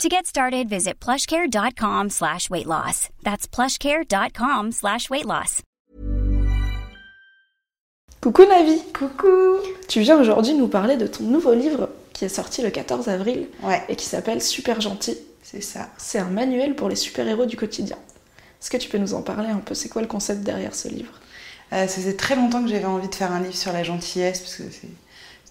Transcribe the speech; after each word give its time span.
To 0.00 0.08
get 0.08 0.26
started, 0.26 0.68
visit 0.68 0.94
plushcare.com 1.00 2.10
slash 2.10 2.48
weight 2.50 2.66
loss. 2.66 3.08
That's 3.22 3.46
plushcare.com 3.46 4.72
slash 4.72 5.08
weight 5.10 5.26
loss. 5.26 5.62
Coucou 8.20 8.44
Navi 8.46 8.80
Coucou 8.92 9.58
Tu 9.88 10.00
viens 10.00 10.18
aujourd'hui 10.20 10.54
nous 10.54 10.68
parler 10.68 10.96
de 10.96 11.06
ton 11.08 11.24
nouveau 11.24 11.54
livre 11.54 11.88
qui 12.12 12.24
est 12.24 12.28
sorti 12.28 12.62
le 12.62 12.70
14 12.70 13.08
avril 13.08 13.48
Ouais, 13.62 13.82
et 13.88 13.96
qui 13.96 14.06
s'appelle 14.06 14.40
Super 14.42 14.80
Gentil. 14.80 15.16
c'est 15.42 15.60
ça. 15.60 15.88
C'est 15.98 16.18
un 16.18 16.28
manuel 16.30 16.74
pour 16.74 16.88
les 16.88 16.96
super-héros 16.96 17.46
du 17.46 17.56
quotidien. 17.56 17.96
Est-ce 18.60 18.70
que 18.70 18.76
tu 18.76 18.88
peux 18.88 18.98
nous 18.98 19.14
en 19.14 19.22
parler 19.22 19.48
un 19.50 19.58
peu? 19.58 19.74
C'est 19.74 19.88
quoi 19.88 20.02
le 20.02 20.08
concept 20.08 20.42
derrière 20.42 20.74
ce 20.74 20.88
livre? 20.88 21.12
Euh, 21.72 21.86
ça 21.86 21.94
faisait 21.96 22.16
très 22.16 22.34
longtemps 22.36 22.62
que 22.62 22.68
j'avais 22.70 22.84
envie 22.84 23.08
de 23.08 23.14
faire 23.14 23.32
un 23.32 23.40
livre 23.40 23.56
sur 23.56 23.72
la 23.72 23.82
gentillesse 23.82 24.40
parce 24.40 24.56
que 24.56 24.62
c'est- 24.70 24.88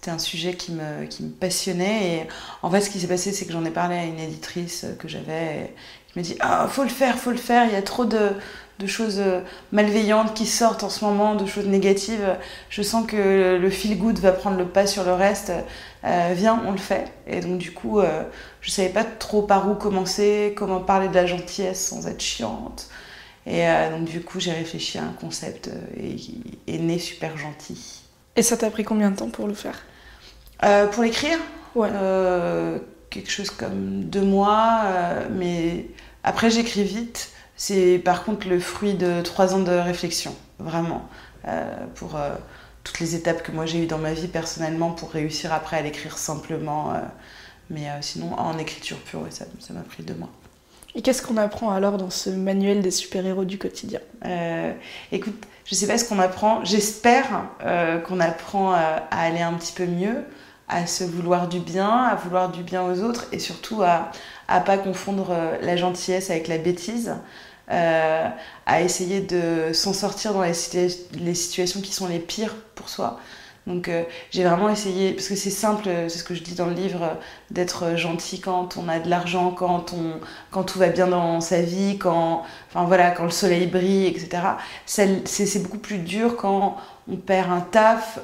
c'était 0.02 0.10
un 0.10 0.18
sujet 0.18 0.54
qui 0.54 0.72
me, 0.72 1.06
qui 1.06 1.22
me 1.22 1.30
passionnait. 1.30 2.16
Et 2.16 2.28
en 2.62 2.70
fait, 2.70 2.80
ce 2.80 2.90
qui 2.90 2.98
s'est 2.98 3.06
passé, 3.06 3.32
c'est 3.32 3.46
que 3.46 3.52
j'en 3.52 3.64
ai 3.64 3.70
parlé 3.70 3.96
à 3.96 4.04
une 4.04 4.18
éditrice 4.18 4.84
que 4.98 5.06
j'avais 5.06 5.70
et 5.70 5.74
qui 6.12 6.18
me 6.18 6.24
dit 6.24 6.36
Ah, 6.40 6.66
faut 6.68 6.82
le 6.82 6.88
faire, 6.88 7.16
faut 7.18 7.30
le 7.30 7.36
faire. 7.36 7.66
Il 7.66 7.72
y 7.72 7.76
a 7.76 7.82
trop 7.82 8.04
de, 8.04 8.30
de 8.80 8.86
choses 8.88 9.22
malveillantes 9.70 10.34
qui 10.34 10.46
sortent 10.46 10.82
en 10.82 10.90
ce 10.90 11.04
moment, 11.04 11.36
de 11.36 11.46
choses 11.46 11.66
négatives. 11.66 12.36
Je 12.68 12.82
sens 12.82 13.06
que 13.06 13.56
le 13.56 13.70
feel 13.70 13.96
good 13.96 14.18
va 14.18 14.32
prendre 14.32 14.58
le 14.58 14.66
pas 14.66 14.88
sur 14.88 15.04
le 15.04 15.12
reste. 15.12 15.52
Euh, 16.04 16.32
viens, 16.34 16.60
on 16.66 16.72
le 16.72 16.78
fait. 16.78 17.12
Et 17.28 17.40
donc, 17.40 17.58
du 17.58 17.70
coup, 17.70 18.00
euh, 18.00 18.24
je 18.60 18.72
savais 18.72 18.88
pas 18.88 19.04
trop 19.04 19.42
par 19.42 19.70
où 19.70 19.74
commencer, 19.74 20.52
comment 20.56 20.80
parler 20.80 21.06
de 21.06 21.14
la 21.14 21.26
gentillesse 21.26 21.86
sans 21.86 22.08
être 22.08 22.20
chiante. 22.20 22.88
Et 23.46 23.66
euh, 23.66 23.90
donc 23.90 24.08
du 24.08 24.20
coup, 24.20 24.40
j'ai 24.40 24.52
réfléchi 24.52 24.98
à 24.98 25.04
un 25.04 25.12
concept 25.12 25.68
euh, 25.68 25.72
et 25.96 26.16
est 26.72 26.78
né 26.78 26.98
super 26.98 27.36
gentil. 27.36 28.02
Et 28.36 28.42
ça 28.42 28.56
t'a 28.56 28.70
pris 28.70 28.84
combien 28.84 29.10
de 29.10 29.16
temps 29.16 29.30
pour 29.30 29.46
le 29.46 29.54
faire? 29.54 29.82
Euh, 30.64 30.86
pour 30.86 31.02
l'écrire, 31.02 31.38
Ouais. 31.74 31.88
euh, 31.92 32.78
quelque 33.10 33.30
chose 33.30 33.50
comme 33.50 34.04
deux 34.04 34.22
mois, 34.22 34.82
euh, 34.84 35.26
mais 35.30 35.86
après 36.24 36.50
j'écris 36.50 36.84
vite. 36.84 37.30
C'est 37.56 37.98
par 37.98 38.24
contre 38.24 38.48
le 38.48 38.58
fruit 38.58 38.94
de 38.94 39.20
trois 39.22 39.54
ans 39.54 39.60
de 39.60 39.70
réflexion, 39.72 40.34
vraiment, 40.58 41.08
pour 41.94 42.18
toutes 42.82 42.98
les 42.98 43.14
étapes 43.14 43.42
que 43.42 43.52
moi 43.52 43.66
j'ai 43.66 43.78
eues 43.84 43.86
dans 43.86 43.98
ma 43.98 44.14
vie 44.14 44.26
personnellement 44.26 44.90
pour 44.90 45.10
réussir 45.12 45.52
après 45.52 45.76
à 45.76 45.82
l'écrire 45.82 46.18
simplement. 46.18 46.92
mais 47.70 47.86
sinon, 48.00 48.34
en 48.34 48.58
écriture 48.58 48.98
pure, 48.98 49.22
ouais, 49.22 49.30
ça 49.30 49.44
ça 49.60 49.74
m'a 49.74 49.82
pris 49.82 50.02
deux 50.02 50.14
mois. 50.14 50.30
Et 50.94 51.00
qu'est-ce 51.02 51.22
qu'on 51.22 51.36
apprend 51.38 51.70
alors 51.70 51.96
dans 51.96 52.10
ce 52.10 52.28
manuel 52.30 52.82
des 52.82 52.90
super-héros 52.90 53.44
du 53.44 53.58
quotidien? 53.58 54.00
Euh, 54.26 54.72
écoute, 55.10 55.34
je 55.64 55.74
sais 55.74 55.86
pas 55.86 55.96
ce 55.96 56.06
qu'on 56.06 56.18
apprend. 56.18 56.64
J'espère 56.64 57.44
euh, 57.64 57.98
qu'on 57.98 58.20
apprend 58.20 58.74
euh, 58.74 58.98
à 59.10 59.22
aller 59.22 59.40
un 59.40 59.54
petit 59.54 59.72
peu 59.72 59.86
mieux, 59.86 60.24
à 60.72 60.86
se 60.86 61.04
vouloir 61.04 61.48
du 61.48 61.60
bien, 61.60 61.88
à 61.90 62.14
vouloir 62.16 62.50
du 62.50 62.62
bien 62.62 62.82
aux 62.84 63.00
autres 63.02 63.26
et 63.32 63.38
surtout 63.38 63.82
à 63.82 64.10
à 64.48 64.60
pas 64.60 64.76
confondre 64.78 65.30
euh, 65.30 65.58
la 65.62 65.76
gentillesse 65.76 66.30
avec 66.30 66.48
la 66.48 66.58
bêtise. 66.58 67.14
euh, 67.70 68.28
à 68.66 68.82
essayer 68.82 69.20
de 69.20 69.72
s'en 69.72 69.92
sortir 69.94 70.34
dans 70.34 70.42
les, 70.42 70.52
les 71.14 71.34
situations 71.34 71.80
qui 71.80 71.92
sont 71.92 72.06
les 72.08 72.18
pires 72.18 72.54
pour 72.74 72.88
soi. 72.88 73.20
Donc 73.66 73.88
euh, 73.88 74.02
j'ai 74.30 74.42
vraiment 74.42 74.68
essayé, 74.68 75.12
parce 75.12 75.28
que 75.28 75.36
c'est 75.36 75.50
simple, 75.50 75.88
euh, 75.88 76.08
c'est 76.08 76.18
ce 76.18 76.24
que 76.24 76.34
je 76.34 76.42
dis 76.42 76.54
dans 76.54 76.66
le 76.66 76.74
livre, 76.74 77.02
euh, 77.02 77.14
d'être 77.50 77.96
gentil 77.96 78.40
quand 78.40 78.76
on 78.76 78.88
a 78.88 78.98
de 78.98 79.08
l'argent, 79.08 79.52
quand, 79.52 79.78
tout 80.64 80.78
va 80.78 80.88
bien 80.88 81.06
dans 81.06 81.40
sa 81.40 81.62
vie, 81.62 81.96
quand, 81.96 82.42
voilà, 82.74 83.12
quand 83.12 83.24
le 83.24 83.30
soleil 83.30 83.66
brille, 83.68 84.06
etc. 84.06 84.42
C'est 84.84 85.62
beaucoup 85.62 85.78
plus 85.78 85.98
dur 85.98 86.36
quand 86.36 86.76
on 87.10 87.16
perd 87.16 87.52
un 87.52 87.60
taf, 87.60 88.18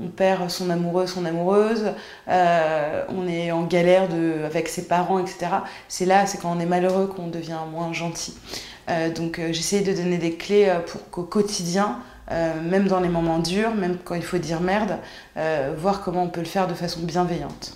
on 0.00 0.08
perd 0.08 0.50
son 0.50 0.70
amoureux, 0.70 1.06
son 1.06 1.24
amoureuse, 1.24 1.92
on 2.26 3.28
est 3.28 3.52
en 3.52 3.64
galère 3.64 4.08
avec 4.46 4.68
ses 4.68 4.86
parents, 4.86 5.18
etc. 5.18 5.48
C'est 5.88 6.06
là, 6.06 6.24
c'est 6.26 6.38
quand 6.38 6.52
on 6.56 6.60
est 6.60 6.66
malheureux 6.66 7.06
qu'on 7.06 7.26
devient 7.26 7.58
moins 7.70 7.92
gentil. 7.92 8.34
Donc 9.14 9.40
j'essaye 9.50 9.82
de 9.82 9.92
donner 9.92 10.16
des 10.16 10.36
clés 10.36 10.72
pour 10.86 11.10
qu'au 11.10 11.24
quotidien, 11.24 11.98
euh, 12.30 12.52
même 12.62 12.86
dans 12.88 13.00
les 13.00 13.08
moments 13.08 13.38
durs, 13.38 13.74
même 13.74 13.96
quand 14.04 14.14
il 14.14 14.22
faut 14.22 14.38
dire 14.38 14.60
merde, 14.60 14.96
euh, 15.36 15.72
voir 15.76 16.02
comment 16.02 16.24
on 16.24 16.28
peut 16.28 16.40
le 16.40 16.46
faire 16.46 16.66
de 16.68 16.74
façon 16.74 17.00
bienveillante. 17.02 17.72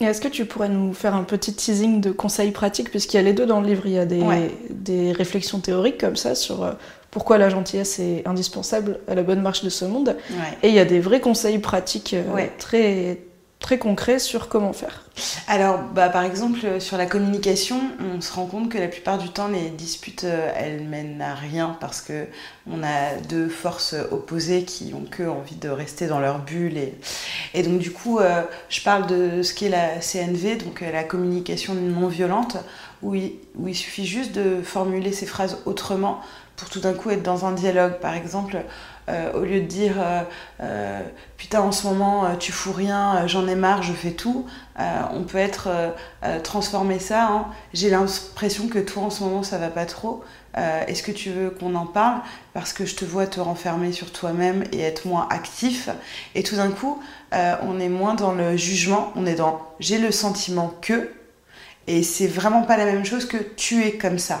Et 0.00 0.04
est-ce 0.06 0.20
que 0.20 0.26
tu 0.28 0.44
pourrais 0.44 0.68
nous 0.68 0.92
faire 0.92 1.14
un 1.14 1.22
petit 1.22 1.54
teasing 1.54 2.00
de 2.00 2.10
conseils 2.10 2.50
pratiques 2.50 2.90
Puisqu'il 2.90 3.16
y 3.16 3.20
a 3.20 3.22
les 3.22 3.32
deux 3.32 3.46
dans 3.46 3.60
le 3.60 3.68
livre, 3.68 3.82
il 3.86 3.92
y 3.92 3.98
a 3.98 4.04
des, 4.04 4.20
Ouais. 4.20 4.50
des 4.70 5.12
réflexions 5.12 5.60
théoriques 5.60 5.98
comme 6.00 6.16
ça 6.16 6.34
sur 6.34 6.64
euh, 6.64 6.72
pourquoi 7.12 7.38
la 7.38 7.48
gentillesse 7.48 8.00
est 8.00 8.26
indispensable 8.26 8.98
à 9.06 9.14
la 9.14 9.22
bonne 9.22 9.40
marche 9.40 9.62
de 9.62 9.68
ce 9.70 9.84
monde. 9.84 10.16
Ouais. 10.32 10.58
Et 10.64 10.68
il 10.70 10.74
y 10.74 10.80
a 10.80 10.84
des 10.84 10.98
vrais 10.98 11.20
conseils 11.20 11.60
pratiques 11.60 12.16
Ouais. 12.34 12.50
très, 12.58 13.20
très 13.64 13.78
concrets 13.78 14.18
sur 14.18 14.50
comment 14.50 14.74
faire. 14.74 15.04
Alors, 15.48 15.78
bah, 15.78 16.10
par 16.10 16.22
exemple, 16.22 16.58
euh, 16.64 16.80
sur 16.80 16.98
la 16.98 17.06
communication, 17.06 17.80
on 17.98 18.20
se 18.20 18.30
rend 18.30 18.44
compte 18.44 18.68
que 18.68 18.76
la 18.76 18.88
plupart 18.88 19.16
du 19.16 19.30
temps, 19.30 19.48
les 19.48 19.70
disputes, 19.70 20.24
euh, 20.24 20.52
elles 20.54 20.82
mènent 20.82 21.22
à 21.22 21.34
rien 21.34 21.74
parce 21.80 22.02
que 22.02 22.26
on 22.70 22.82
a 22.82 23.14
deux 23.26 23.48
forces 23.48 23.94
opposées 24.10 24.64
qui 24.64 24.92
ont 24.92 25.06
que 25.10 25.22
envie 25.22 25.56
de 25.56 25.70
rester 25.70 26.08
dans 26.08 26.20
leur 26.20 26.40
bulle. 26.40 26.76
Et, 26.76 26.92
et 27.54 27.62
donc, 27.62 27.78
du 27.78 27.90
coup, 27.90 28.18
euh, 28.18 28.42
je 28.68 28.82
parle 28.82 29.06
de 29.06 29.42
ce 29.42 29.54
qu'est 29.54 29.70
la 29.70 29.98
CNV, 30.00 30.56
donc 30.56 30.82
la 30.82 31.02
communication 31.02 31.72
non 31.72 32.08
violente, 32.08 32.58
où 33.02 33.14
il, 33.14 33.32
où 33.56 33.66
il 33.66 33.74
suffit 33.74 34.04
juste 34.04 34.32
de 34.32 34.60
formuler 34.62 35.12
ces 35.12 35.24
phrases 35.24 35.56
autrement 35.64 36.20
pour 36.56 36.68
tout 36.68 36.80
d'un 36.80 36.92
coup 36.92 37.08
être 37.08 37.22
dans 37.22 37.46
un 37.46 37.52
dialogue. 37.52 37.94
Par 37.94 38.12
exemple, 38.12 38.58
au 39.34 39.40
lieu 39.40 39.60
de 39.60 39.66
dire 39.66 39.94
euh, 39.98 40.22
euh, 40.60 41.00
putain 41.36 41.60
en 41.60 41.72
ce 41.72 41.86
moment 41.86 42.24
euh, 42.24 42.36
tu 42.36 42.52
fous 42.52 42.72
rien, 42.72 43.16
euh, 43.16 43.28
j'en 43.28 43.46
ai 43.46 43.54
marre, 43.54 43.82
je 43.82 43.92
fais 43.92 44.12
tout, 44.12 44.46
euh, 44.80 45.00
on 45.12 45.24
peut 45.24 45.38
être 45.38 45.68
euh, 45.68 45.90
euh, 46.24 46.40
transformer 46.40 46.98
ça 46.98 47.30
en 47.30 47.46
j'ai 47.72 47.90
l'impression 47.90 48.68
que 48.68 48.78
toi 48.78 49.04
en 49.04 49.10
ce 49.10 49.22
moment 49.22 49.42
ça 49.42 49.58
va 49.58 49.68
pas 49.68 49.86
trop. 49.86 50.24
Euh, 50.56 50.86
Est-ce 50.86 51.02
que 51.02 51.10
tu 51.10 51.30
veux 51.30 51.50
qu'on 51.50 51.74
en 51.74 51.84
parle? 51.84 52.20
Parce 52.52 52.72
que 52.72 52.86
je 52.86 52.94
te 52.94 53.04
vois 53.04 53.26
te 53.26 53.40
renfermer 53.40 53.90
sur 53.90 54.12
toi-même 54.12 54.62
et 54.72 54.80
être 54.80 55.04
moins 55.06 55.26
actif 55.30 55.88
et 56.36 56.44
tout 56.44 56.56
d'un 56.56 56.70
coup 56.70 57.02
euh, 57.34 57.56
on 57.62 57.80
est 57.80 57.88
moins 57.88 58.14
dans 58.14 58.32
le 58.32 58.56
jugement, 58.56 59.12
on 59.16 59.26
est 59.26 59.34
dans 59.34 59.60
j'ai 59.80 59.98
le 59.98 60.12
sentiment 60.12 60.72
que 60.80 61.10
et 61.86 62.02
c'est 62.02 62.28
vraiment 62.28 62.62
pas 62.62 62.78
la 62.78 62.86
même 62.86 63.04
chose 63.04 63.26
que 63.26 63.36
tu 63.36 63.84
es 63.84 63.98
comme 63.98 64.18
ça. 64.18 64.40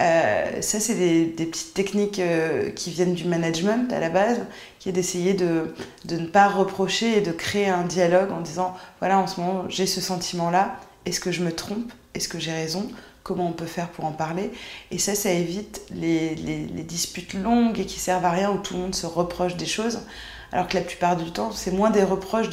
Euh, 0.00 0.60
ça, 0.60 0.80
c'est 0.80 0.94
des, 0.94 1.46
petites 1.46 1.74
techniques 1.74 2.18
euh, 2.18 2.70
qui 2.70 2.90
viennent 2.90 3.14
du 3.14 3.24
management 3.24 3.92
à 3.92 4.00
la 4.00 4.08
base, 4.08 4.40
qui 4.78 4.88
est 4.88 4.92
d'essayer 4.92 5.34
de, 5.34 5.74
de 6.04 6.16
ne 6.16 6.26
pas 6.26 6.48
reprocher 6.48 7.18
et 7.18 7.20
de 7.20 7.32
créer 7.32 7.68
un 7.68 7.84
dialogue 7.84 8.32
en 8.32 8.40
disant 8.40 8.74
voilà, 8.98 9.18
en 9.18 9.26
ce 9.26 9.40
moment, 9.40 9.64
j'ai 9.68 9.86
ce 9.86 10.00
sentiment-là, 10.00 10.76
est-ce 11.06 11.20
que 11.20 11.30
je 11.30 11.42
me 11.42 11.52
trompe? 11.52 11.92
Est-ce 12.14 12.28
que 12.28 12.38
j'ai 12.38 12.52
raison? 12.52 12.88
Comment 13.22 13.48
on 13.48 13.52
peut 13.52 13.66
faire 13.66 13.88
pour 13.88 14.04
en 14.04 14.12
parler? 14.12 14.50
Et 14.90 14.98
ça, 14.98 15.14
ça 15.14 15.30
évite 15.30 15.82
les, 15.90 16.34
disputes 16.86 17.34
longues 17.34 17.78
et 17.78 17.86
qui 17.86 17.98
servent 17.98 18.24
à 18.24 18.30
rien 18.30 18.50
où 18.50 18.58
tout 18.58 18.74
le 18.74 18.80
monde 18.80 18.94
se 18.94 19.06
reproche 19.06 19.56
des 19.56 19.66
choses. 19.66 20.00
Alors 20.52 20.68
que 20.68 20.76
la 20.76 20.82
plupart 20.82 21.16
du 21.16 21.30
temps, 21.32 21.50
c'est 21.50 21.72
moins 21.72 21.90
des 21.90 22.04
reproches 22.04 22.48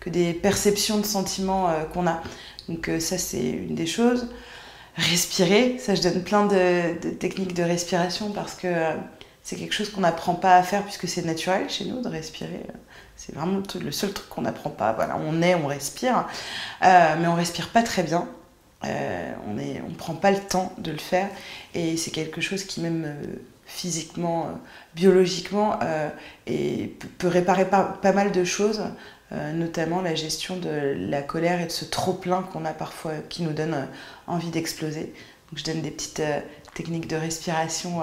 que 0.00 0.10
des 0.10 0.32
perceptions 0.34 0.98
de 0.98 1.06
sentiments 1.06 1.68
euh, 1.68 1.84
qu'on 1.84 2.06
a. 2.06 2.22
Donc 2.68 2.90
ça, 3.00 3.18
c'est 3.18 3.42
une 3.42 3.74
des 3.74 3.86
choses. 3.86 4.28
Respirer, 4.96 5.78
ça 5.78 5.94
je 5.94 6.02
donne 6.02 6.22
plein 6.22 6.46
de, 6.46 6.94
techniques 7.14 7.54
de 7.54 7.62
respiration 7.62 8.32
parce 8.32 8.54
que 8.54 8.66
euh, 8.66 8.94
c'est 9.42 9.56
quelque 9.56 9.72
chose 9.72 9.90
qu'on 9.90 10.00
n'apprend 10.00 10.34
pas 10.34 10.56
à 10.56 10.62
faire 10.62 10.82
puisque 10.82 11.08
c'est 11.08 11.24
naturel 11.24 11.70
chez 11.70 11.84
nous 11.84 12.02
de 12.02 12.08
respirer. 12.08 12.66
C'est 13.16 13.34
vraiment 13.34 13.62
le 13.80 13.92
seul 13.92 14.12
truc 14.12 14.28
qu'on 14.28 14.42
n'apprend 14.42 14.70
pas. 14.70 14.92
Voilà, 14.92 15.16
on 15.18 15.42
est, 15.42 15.54
on 15.54 15.66
respire, 15.66 16.26
Euh, 16.82 17.16
mais 17.20 17.26
on 17.26 17.34
respire 17.34 17.68
pas 17.68 17.82
très 17.82 18.02
bien. 18.02 18.28
Euh, 18.84 19.32
on 19.46 19.54
ne 19.54 19.94
prend 19.94 20.14
pas 20.14 20.30
le 20.30 20.40
temps 20.40 20.72
de 20.78 20.90
le 20.90 20.98
faire 20.98 21.28
et 21.74 21.98
c'est 21.98 22.10
quelque 22.10 22.40
chose 22.40 22.64
qui 22.64 22.80
même 22.80 23.14
physiquement, 23.70 24.46
euh, 24.46 24.52
biologiquement, 24.94 25.78
euh, 25.82 26.10
et 26.46 26.96
peut- 27.18 27.28
réparer 27.28 27.64
pas, 27.68 27.98
mal 28.12 28.32
de 28.32 28.44
choses, 28.44 28.82
euh, 29.32 29.52
notamment 29.52 30.02
la 30.02 30.14
gestion 30.14 30.56
de 30.56 30.96
la 31.08 31.22
colère 31.22 31.60
et 31.60 31.66
de 31.66 31.70
ce 31.70 31.84
trop-plein 31.84 32.42
qu'on 32.42 32.64
a 32.64 32.72
parfois 32.72 33.12
qui 33.28 33.42
nous 33.42 33.52
donne 33.52 33.86
envie 34.26 34.50
d'exploser. 34.50 35.14
Donc 35.50 35.58
je 35.58 35.64
donne 35.64 35.82
des 35.82 35.90
petites 35.90 36.22
techniques 36.74 37.06
de 37.08 37.16
respiration 37.16 38.02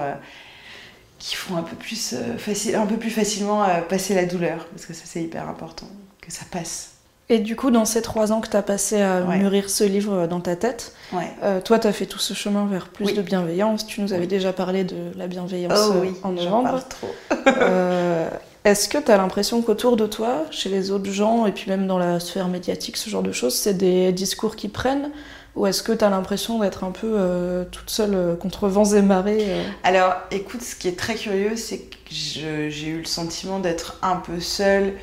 qui 1.19 1.35
font 1.35 1.55
un 1.55 1.63
peu 1.63 1.75
plus, 1.75 2.15
facilement 2.37 3.65
passer 3.87 4.13
la 4.15 4.25
douleur, 4.25 4.65
parce 4.67 4.85
que 4.85 4.93
ça 4.93 5.03
c'est 5.05 5.23
hyper 5.23 5.47
important, 5.47 5.87
que 6.21 6.31
ça 6.31 6.45
passe. 6.51 6.96
Et 7.29 7.39
du 7.39 7.57
coup, 7.57 7.71
dans 7.71 7.83
ces 7.83 8.01
trois 8.01 8.31
ans 8.31 8.39
que 8.39 8.47
tu 8.49 8.55
as 8.55 8.61
passé 8.61 9.01
à 9.01 9.21
Ouais. 9.21 9.37
mûrir 9.39 9.69
ce 9.69 9.83
livre 9.83 10.27
dans 10.27 10.39
ta 10.39 10.55
tête, 10.55 10.93
Ouais. 11.11 11.29
euh, 11.43 11.59
toi, 11.59 11.77
tu 11.77 11.85
as 11.87 11.91
fait 11.91 12.05
tout 12.05 12.19
ce 12.19 12.33
chemin 12.33 12.65
vers 12.67 12.87
plus 12.87 13.07
Oui. 13.07 13.13
de 13.13 13.21
bienveillance. 13.21 13.85
Tu 13.85 13.99
nous 14.01 14.13
avais 14.13 14.27
déjà 14.27 14.53
parlé 14.53 14.85
de 14.85 14.95
la 15.17 15.27
bienveillance 15.27 15.77
Oh 15.89 15.93
euh, 15.95 16.01
oui, 16.03 16.13
en 16.23 16.31
novembre. 16.31 16.63
parle 16.69 16.83
trop. 16.87 17.09
Euh, 17.47 18.29
Est-ce 18.63 18.87
que 18.89 18.97
tu 18.97 19.11
as 19.11 19.17
l'impression 19.17 19.61
qu'autour 19.61 19.97
de 19.97 20.05
toi, 20.07 20.45
chez 20.51 20.69
les 20.69 20.89
autres 20.91 21.11
gens, 21.11 21.45
et 21.45 21.51
puis 21.51 21.69
même 21.69 21.85
dans 21.87 21.97
la 21.97 22.19
sphère 22.21 22.47
médiatique, 22.47 22.95
ce 22.97 23.09
genre 23.09 23.23
de 23.23 23.31
choses, 23.33 23.55
c'est 23.55 23.73
des 23.73 24.11
discours 24.13 24.55
qui 24.55 24.67
prennent? 24.69 25.09
Ou 25.55 25.65
est-ce 25.67 25.81
que 25.83 25.91
tu 25.91 26.03
as 26.05 26.09
l'impression 26.09 26.59
d'être 26.59 26.83
un 26.83 26.91
peu 26.91 27.07
euh, 27.15 27.63
toute 27.71 27.89
seule 27.89 28.37
contre 28.39 28.67
vents 28.67 28.85
et 28.93 29.01
marées 29.01 29.45
Alors, 29.83 30.13
écoute, 30.31 30.61
ce 30.61 30.75
qui 30.75 30.87
est 30.87 30.97
très 30.99 31.15
curieux, 31.15 31.55
c'est 31.55 31.79
que 31.79 31.95
j'ai 32.09 32.87
eu 32.87 32.99
le 32.99 33.05
sentiment 33.05 33.59
d'être 33.59 33.97
un 34.03 34.17
peu 34.17 34.39
seule 34.39 34.93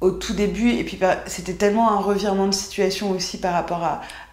au 0.00 0.10
tout 0.10 0.34
début. 0.34 0.70
Et 0.70 0.84
puis, 0.84 0.96
par- 0.96 1.16
c'était 1.26 1.54
tellement 1.54 1.90
un 1.90 1.98
revirement 2.00 2.46
de 2.46 2.54
situation 2.54 3.10
aussi 3.10 3.38
par 3.38 3.52
rapport 3.54 3.82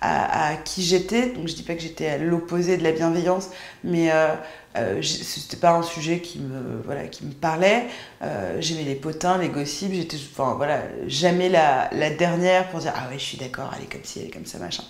à 0.01 0.55
qui 0.65 0.83
j'étais. 0.83 1.27
Donc, 1.29 1.47
je 1.47 1.55
dis 1.55 1.63
pas 1.63 1.75
que 1.75 1.81
j'étais 1.81 2.07
à 2.07 2.17
l'opposé 2.17 2.77
de 2.77 2.83
la 2.83 2.91
bienveillance, 2.91 3.49
mais 3.83 4.11
euh, 4.11 4.35
euh, 4.75 5.01
c'était 5.01 5.57
pas 5.57 5.71
un 5.71 5.83
sujet 5.83 6.19
qui 6.19 6.39
me, 6.39 6.81
voilà, 6.83 7.07
qui 7.07 7.25
me 7.25 7.31
parlait. 7.31 7.85
Euh, 8.23 8.57
J'aimais 8.59 8.83
les 8.83 8.95
potins, 8.95 9.37
les 9.37 9.49
gossips. 9.49 9.93
J'étais, 9.93 10.17
enfin, 10.31 10.55
voilà, 10.57 10.81
jamais 11.07 11.49
la, 11.49 11.89
la 11.91 12.09
dernière 12.09 12.69
pour 12.69 12.79
dire 12.79 12.93
Ah 12.95 13.09
ouais, 13.09 13.19
je 13.19 13.23
suis 13.23 13.37
d'accord, 13.37 13.71
elle 13.77 13.83
est 13.83 13.91
comme 13.91 14.03
ci, 14.03 14.19
elle 14.19 14.27
est 14.27 14.31
comme 14.31 14.45
ça, 14.45 14.57
machin. 14.57 14.83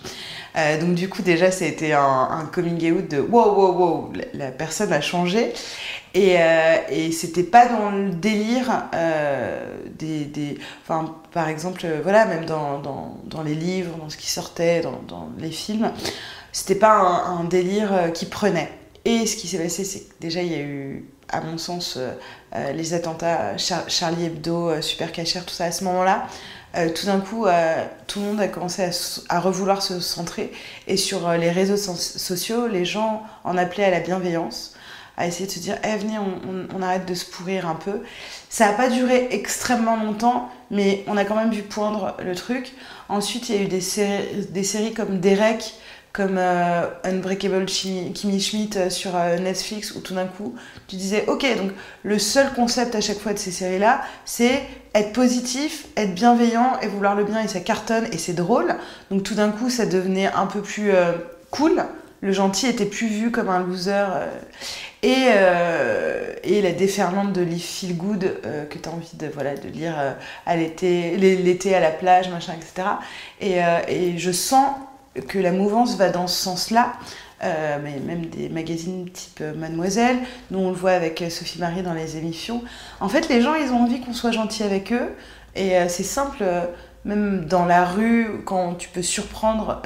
Euh, 0.56 0.80
donc 0.80 0.94
du 0.94 1.08
coup 1.08 1.22
déjà 1.22 1.48
été 1.48 1.94
un, 1.94 2.28
un 2.30 2.44
coming 2.46 2.92
out 2.92 3.10
de 3.10 3.18
wow 3.18 3.54
wow 3.54 3.72
wow 3.72 4.12
la, 4.34 4.52
personne 4.52 4.92
a 4.92 5.00
changé 5.00 5.52
et, 6.14 6.36
euh, 6.38 6.76
et 6.90 7.10
c'était 7.10 7.42
pas 7.42 7.66
dans 7.66 7.90
le 7.90 8.10
délire 8.10 8.84
des, 9.98 10.26
des 10.26 10.58
enfin 10.82 11.16
par 11.32 11.48
exemple 11.48 11.84
voilà 12.04 12.24
même 12.26 12.44
dans, 12.44 12.78
dans, 12.78 13.18
dans 13.24 13.42
les 13.42 13.56
livres 13.56 13.96
dans 13.96 14.08
ce 14.08 14.16
qui 14.16 14.30
sortait 14.30 14.80
dans, 14.80 15.02
dans 15.08 15.28
les 15.38 15.50
films 15.50 15.90
c'était 16.52 16.76
pas 16.76 17.00
un, 17.00 17.42
délire 17.42 18.12
qui 18.14 18.26
prenait 18.26 18.70
et 19.04 19.26
ce 19.26 19.36
qui 19.36 19.48
s'est 19.48 19.58
passé 19.58 19.84
c'est 19.84 20.00
que 20.00 20.12
déjà 20.20 20.42
il 20.42 20.52
y 20.52 20.54
a 20.54 20.60
eu 20.60 21.04
à 21.28 21.40
mon 21.40 21.58
sens 21.58 21.96
euh, 21.96 22.12
euh, 22.54 22.72
les 22.72 22.94
attentats 22.94 23.56
Char- 23.56 23.88
Charlie 23.88 24.26
Hebdo 24.26 24.70
euh, 24.70 24.80
Super 24.82 25.12
Cacher 25.12 25.40
tout 25.40 25.54
ça 25.54 25.64
à 25.66 25.72
ce 25.72 25.84
moment 25.84 26.04
là 26.04 26.26
euh, 26.76 26.90
tout 26.92 27.06
d'un 27.06 27.20
coup, 27.20 27.46
tout 28.08 28.18
le 28.18 28.26
monde 28.26 28.40
a 28.40 28.48
commencé 28.48 28.82
à, 29.28 29.38
revouloir 29.38 29.80
se 29.80 30.00
centrer. 30.00 30.50
Et 30.88 30.96
sur 30.96 31.30
les 31.30 31.52
réseaux 31.52 31.76
so- 31.76 31.94
sociaux, 31.94 32.66
les 32.66 32.84
gens 32.84 33.22
en 33.44 33.56
appelaient 33.56 33.84
à 33.84 33.90
la 33.92 34.00
bienveillance, 34.00 34.74
à 35.16 35.28
essayer 35.28 35.46
de 35.46 35.52
se 35.52 35.60
dire 35.60 35.78
Eh, 35.84 35.96
venez, 35.96 36.18
on, 36.18 36.82
arrête 36.82 37.06
de 37.06 37.14
se 37.14 37.26
pourrir 37.26 37.68
un 37.68 37.76
peu. 37.76 38.00
Ça 38.48 38.66
n'a 38.66 38.72
pas 38.72 38.88
duré 38.88 39.28
extrêmement 39.30 39.94
longtemps, 40.02 40.50
mais 40.72 41.04
on 41.06 41.16
a 41.16 41.24
quand 41.24 41.36
même 41.36 41.52
vu 41.52 41.62
poindre 41.62 42.16
le 42.24 42.34
truc. 42.34 42.72
Ensuite, 43.08 43.48
il 43.50 43.54
y 43.54 43.58
a 43.58 43.62
eu 43.62 43.68
des 43.68 44.64
séries 44.64 44.94
comme 44.94 45.20
Derek, 45.20 45.74
comme 46.14 46.36
euh, 46.38 46.86
Unbreakable 47.02 47.66
Kimmy 47.66 48.40
Schmidt 48.40 48.78
euh, 48.78 48.88
sur 48.88 49.16
euh, 49.16 49.36
Netflix, 49.36 49.90
où 49.96 50.00
tout 50.00 50.14
d'un 50.14 50.26
coup, 50.26 50.54
tu 50.86 50.94
disais 50.94 51.24
Ok, 51.26 51.44
donc 51.58 51.72
le 52.04 52.18
seul 52.20 52.52
concept 52.54 52.94
à 52.94 53.00
chaque 53.00 53.18
fois 53.18 53.32
de 53.34 53.38
ces 53.38 53.50
séries-là, 53.50 54.00
c'est 54.24 54.62
être 54.94 55.12
positif, 55.12 55.86
être 55.96 56.14
bienveillant 56.14 56.78
et 56.82 56.86
vouloir 56.86 57.16
le 57.16 57.24
bien 57.24 57.42
et 57.42 57.48
ça 57.48 57.58
cartonne 57.58 58.06
et 58.12 58.18
c'est 58.18 58.32
drôle. 58.32 58.76
Donc 59.10 59.24
tout 59.24 59.34
d'un 59.34 59.50
coup, 59.50 59.68
ça 59.70 59.86
devenait 59.86 60.28
un 60.32 60.46
peu 60.46 60.62
plus 60.62 60.92
cool. 61.50 61.84
Le 62.20 62.30
gentil 62.30 62.68
était 62.68 62.86
plus 62.86 63.08
vu 63.08 63.32
comme 63.32 63.48
un 63.48 63.58
loser. 63.58 64.06
et, 65.02 65.26
et 66.44 66.62
la 66.62 66.70
déferlante 66.70 67.32
de 67.32 67.40
Live 67.42 67.60
Feel 67.60 67.96
Good 67.96 68.40
que 68.70 68.78
tu 68.78 68.88
as 68.88 68.92
envie 68.92 69.10
de, 69.14 69.68
lire 69.68 69.94
à 70.46 70.56
l'été, 70.56 71.16
l'é- 71.16 71.36
l'été 71.36 71.74
à 71.74 71.80
la 71.80 71.90
plage, 71.90 72.28
machin, 72.30 72.54
etc. 72.54 72.88
Et, 73.40 73.56
et 73.92 74.16
je 74.16 74.30
sens 74.30 74.70
que 75.28 75.38
la 75.38 75.52
mouvance 75.52 75.96
va 75.96 76.10
dans 76.10 76.26
ce 76.26 76.42
sens-là. 76.42 76.94
Euh, 77.44 77.78
mais 77.82 77.98
même 77.98 78.26
des 78.26 78.48
magazines 78.48 79.10
type 79.10 79.42
Mademoiselle, 79.56 80.16
nous 80.50 80.60
on 80.60 80.70
le 80.70 80.76
voit 80.76 80.92
avec 80.92 81.20
euh, 81.20 81.28
Sophie 81.28 81.58
Marie 81.58 81.82
dans 81.82 81.92
les 81.92 82.16
émissions. 82.16 82.62
En 83.00 83.08
fait, 83.08 83.28
les 83.28 83.42
gens, 83.42 83.54
ils 83.54 83.70
ont 83.70 83.82
envie 83.82 84.00
qu'on 84.00 84.14
soit 84.14 84.30
gentil 84.30 84.62
avec 84.62 84.92
eux. 84.92 85.14
Et 85.54 85.76
euh, 85.76 85.88
c'est 85.88 86.04
simple, 86.04 86.44
même 87.04 87.44
dans 87.44 87.66
la 87.66 87.84
rue, 87.84 88.42
quand 88.46 88.74
tu 88.74 88.88
peux 88.88 89.02
surprendre 89.02 89.82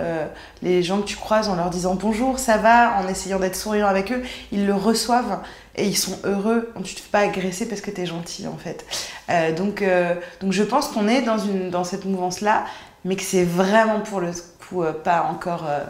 les 0.62 0.82
gens 0.82 1.00
que 1.00 1.06
tu 1.06 1.16
croises 1.16 1.48
en 1.48 1.56
leur 1.56 1.68
disant 1.68 1.94
bonjour, 1.96 2.38
ça 2.38 2.58
va, 2.58 2.96
en 2.98 3.08
essayant 3.08 3.40
d'être 3.40 3.56
souriant 3.56 3.88
avec 3.88 4.12
eux, 4.12 4.22
ils 4.52 4.66
le 4.66 4.74
reçoivent 4.74 5.40
et 5.74 5.84
ils 5.84 5.96
sont 5.96 6.16
heureux. 6.24 6.72
Tu 6.84 6.94
te 6.94 7.00
fais 7.00 7.10
pas 7.10 7.20
agresser 7.20 7.66
parce 7.66 7.80
que 7.80 7.90
tu 7.90 8.02
es 8.02 8.06
gentil, 8.06 8.46
en 8.46 8.56
fait. 8.56 8.86
Donc, 9.56 9.84
donc 10.40 10.52
je 10.52 10.62
pense 10.62 10.88
qu'on 10.88 11.08
est 11.08 11.22
dans, 11.22 11.38
une, 11.38 11.70
dans 11.70 11.84
cette 11.84 12.04
mouvance-là, 12.04 12.64
mais 13.04 13.16
que 13.16 13.22
c'est 13.22 13.44
vraiment 13.44 14.00
pour 14.00 14.20
le 14.20 14.30
euh, 14.76 14.92
pas 14.92 15.22
encore. 15.22 15.66
euh, 15.66 15.84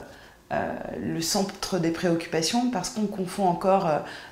euh, 0.50 0.72
le 0.98 1.20
centre 1.20 1.78
des 1.78 1.90
préoccupations 1.90 2.70
parce 2.70 2.88
qu'on 2.88 3.06
confond 3.06 3.46
encore 3.46 3.90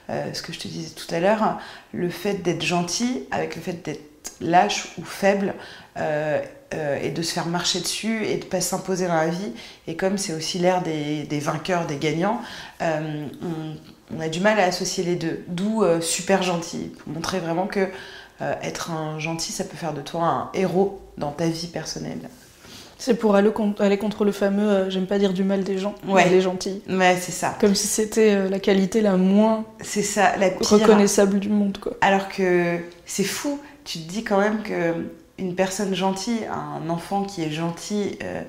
ce 0.09 0.41
que 0.41 0.51
je 0.51 0.59
te 0.59 0.67
disais 0.67 0.95
tout 0.95 1.15
à 1.15 1.21
l'heure, 1.21 1.59
le 1.93 2.09
fait 2.09 2.37
d'être 2.37 2.63
gentil 2.63 3.25
avec 3.31 3.55
le 3.55 3.61
fait 3.61 3.85
d'être 3.85 4.01
lâche 4.41 4.95
ou 4.97 5.05
faible 5.05 5.53
et 5.99 7.11
de 7.11 7.21
se 7.21 7.35
faire 7.35 7.45
marcher 7.45 7.81
dessus 7.81 8.25
et 8.25 8.39
de 8.39 8.47
pas 8.47 8.63
s'imposer 8.63 9.09
dans 9.09 9.15
la 9.15 9.29
vie. 9.29 9.53
Et 9.89 9.95
comme 9.95 10.17
c'est 10.17 10.33
aussi 10.33 10.59
l'ère 10.59 10.81
des, 10.81 11.27
vainqueurs, 11.39 11.87
des 11.87 11.99
gagnants, 11.99 12.41
on, 12.81 13.77
on 14.17 14.21
a 14.21 14.31
du 14.31 14.41
mal 14.41 14.59
à 14.59 14.65
associer 14.65 15.05
les 15.05 15.17
deux. 15.17 15.45
D'où 15.49 15.85
super 16.01 16.43
gentil, 16.43 16.95
pour 16.99 17.13
montrer 17.13 17.41
vraiment 17.41 17.67
que 17.67 17.91
être 18.41 18.91
un 18.91 19.19
gentil, 19.19 19.53
ça 19.53 19.65
peut 19.65 19.77
faire 19.77 19.93
de 19.93 20.01
toi 20.01 20.25
un 20.25 20.51
héros 20.55 21.03
dans 21.19 21.31
ta 21.31 21.47
vie 21.47 21.67
personnelle. 21.67 22.31
C'est 22.99 23.15
pour 23.19 23.35
aller, 23.37 23.51
con- 23.53 23.75
aller 23.79 23.99
contre 23.99 24.25
le 24.25 24.33
fameux 24.33 24.69
euh, 24.69 24.91
j'aime 24.91 25.07
pas 25.07 25.19
dire 25.19 25.33
du 25.35 25.45
mal 25.45 25.63
des 25.65 25.77
gens, 25.79 25.95
Ouais. 26.09 26.25
mais 26.25 26.31
les 26.31 26.41
gentils. 26.41 26.83
Ouais, 26.89 27.17
c'est 27.21 27.33
ça. 27.33 27.55
Comme 27.61 27.75
si 27.75 27.87
c'était 27.89 28.35
euh, 28.35 28.49
la 28.49 28.59
qualité 28.59 29.03
la 29.03 29.17
moins 29.19 29.65
C'est 29.83 30.03
ça, 30.03 30.35
la 30.39 30.49
pire. 30.51 30.67
reconnaissable 30.71 31.39
du 31.39 31.51
monde, 31.51 31.77
quoi. 31.79 31.93
Alors 32.01 32.29
que 32.29 32.79
c'est 33.05 33.25
fou, 33.25 33.61
tu 33.85 33.99
te 33.99 34.09
dis 34.11 34.25
quand 34.25 34.39
même 34.39 34.63
que 34.63 34.95
une 35.39 35.55
personne 35.55 35.95
gentille, 35.95 36.41
un 36.51 36.89
enfant 36.89 37.23
qui 37.25 37.43
est 37.43 37.51
gentil, 37.51 38.19
euh, 38.23 38.41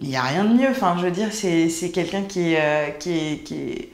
il 0.00 0.08
n'y 0.08 0.16
a 0.16 0.22
rien 0.22 0.44
de 0.44 0.54
mieux. 0.54 0.70
Enfin, 0.70 0.96
je 0.98 1.04
veux 1.04 1.10
dire, 1.10 1.28
c'est 1.30 1.68
c'est 1.68 1.90
quelqu'un 1.90 2.22
qui, 2.22 2.54
qui, 2.98 3.10
est, 3.10 3.44
qui 3.44 3.54
est 3.54 3.88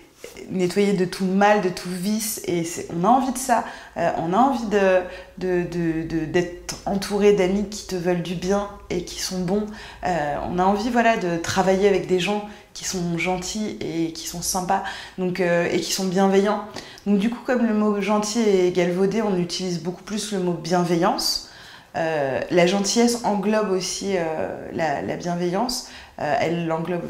nettoyé 0.50 0.92
de 0.92 1.04
tout 1.04 1.24
mal, 1.24 1.60
de 1.60 1.68
tout 1.68 1.88
vice, 1.90 2.40
et 2.46 2.64
on 2.98 3.04
a 3.04 3.08
envie 3.08 3.32
de 3.32 3.38
ça. 3.38 3.64
Euh, 3.96 4.10
on 4.18 4.32
a 4.32 4.36
envie 4.38 4.66
de 4.66 5.00
de- 5.38 5.62
de- 6.08 6.24
d'être 6.26 6.76
entouré 6.86 7.32
d'amis 7.32 7.68
qui 7.70 7.86
te 7.86 7.96
veulent 7.96 8.22
du 8.22 8.34
bien 8.34 8.68
et 8.90 9.04
qui 9.04 9.20
sont 9.20 9.40
bons. 9.40 9.66
Euh, 10.06 10.36
on 10.50 10.58
a 10.58 10.64
envie, 10.64 10.90
voilà, 10.90 11.16
de 11.16 11.36
travailler 11.38 11.88
avec 11.88 12.06
des 12.06 12.20
gens 12.20 12.46
qui 12.74 12.84
sont 12.84 13.18
gentils 13.18 13.76
et 13.80 14.12
qui 14.12 14.26
sont 14.28 14.42
sympas, 14.42 14.82
donc 15.18 15.40
euh, 15.40 15.68
et 15.70 15.80
qui 15.80 15.92
sont 15.92 16.04
bienveillants. 16.06 16.62
Donc 17.06 17.18
du 17.18 17.28
coup, 17.30 17.40
comme 17.44 17.66
le 17.66 17.74
mot 17.74 18.00
gentil 18.00 18.40
est 18.40 18.70
galvaudé, 18.74 19.22
on 19.22 19.36
utilise 19.36 19.82
beaucoup 19.82 20.02
plus 20.02 20.32
le 20.32 20.38
mot 20.40 20.52
bienveillance. 20.52 21.49
Euh, 21.96 22.40
la 22.50 22.66
gentillesse 22.66 23.24
englobe 23.24 23.70
aussi 23.70 24.14
euh, 24.16 24.68
la, 24.72 25.02
la 25.02 25.16
bienveillance. 25.16 25.88
Euh, 26.20 26.36
elle 26.38 26.66
l'englobe 26.66 27.08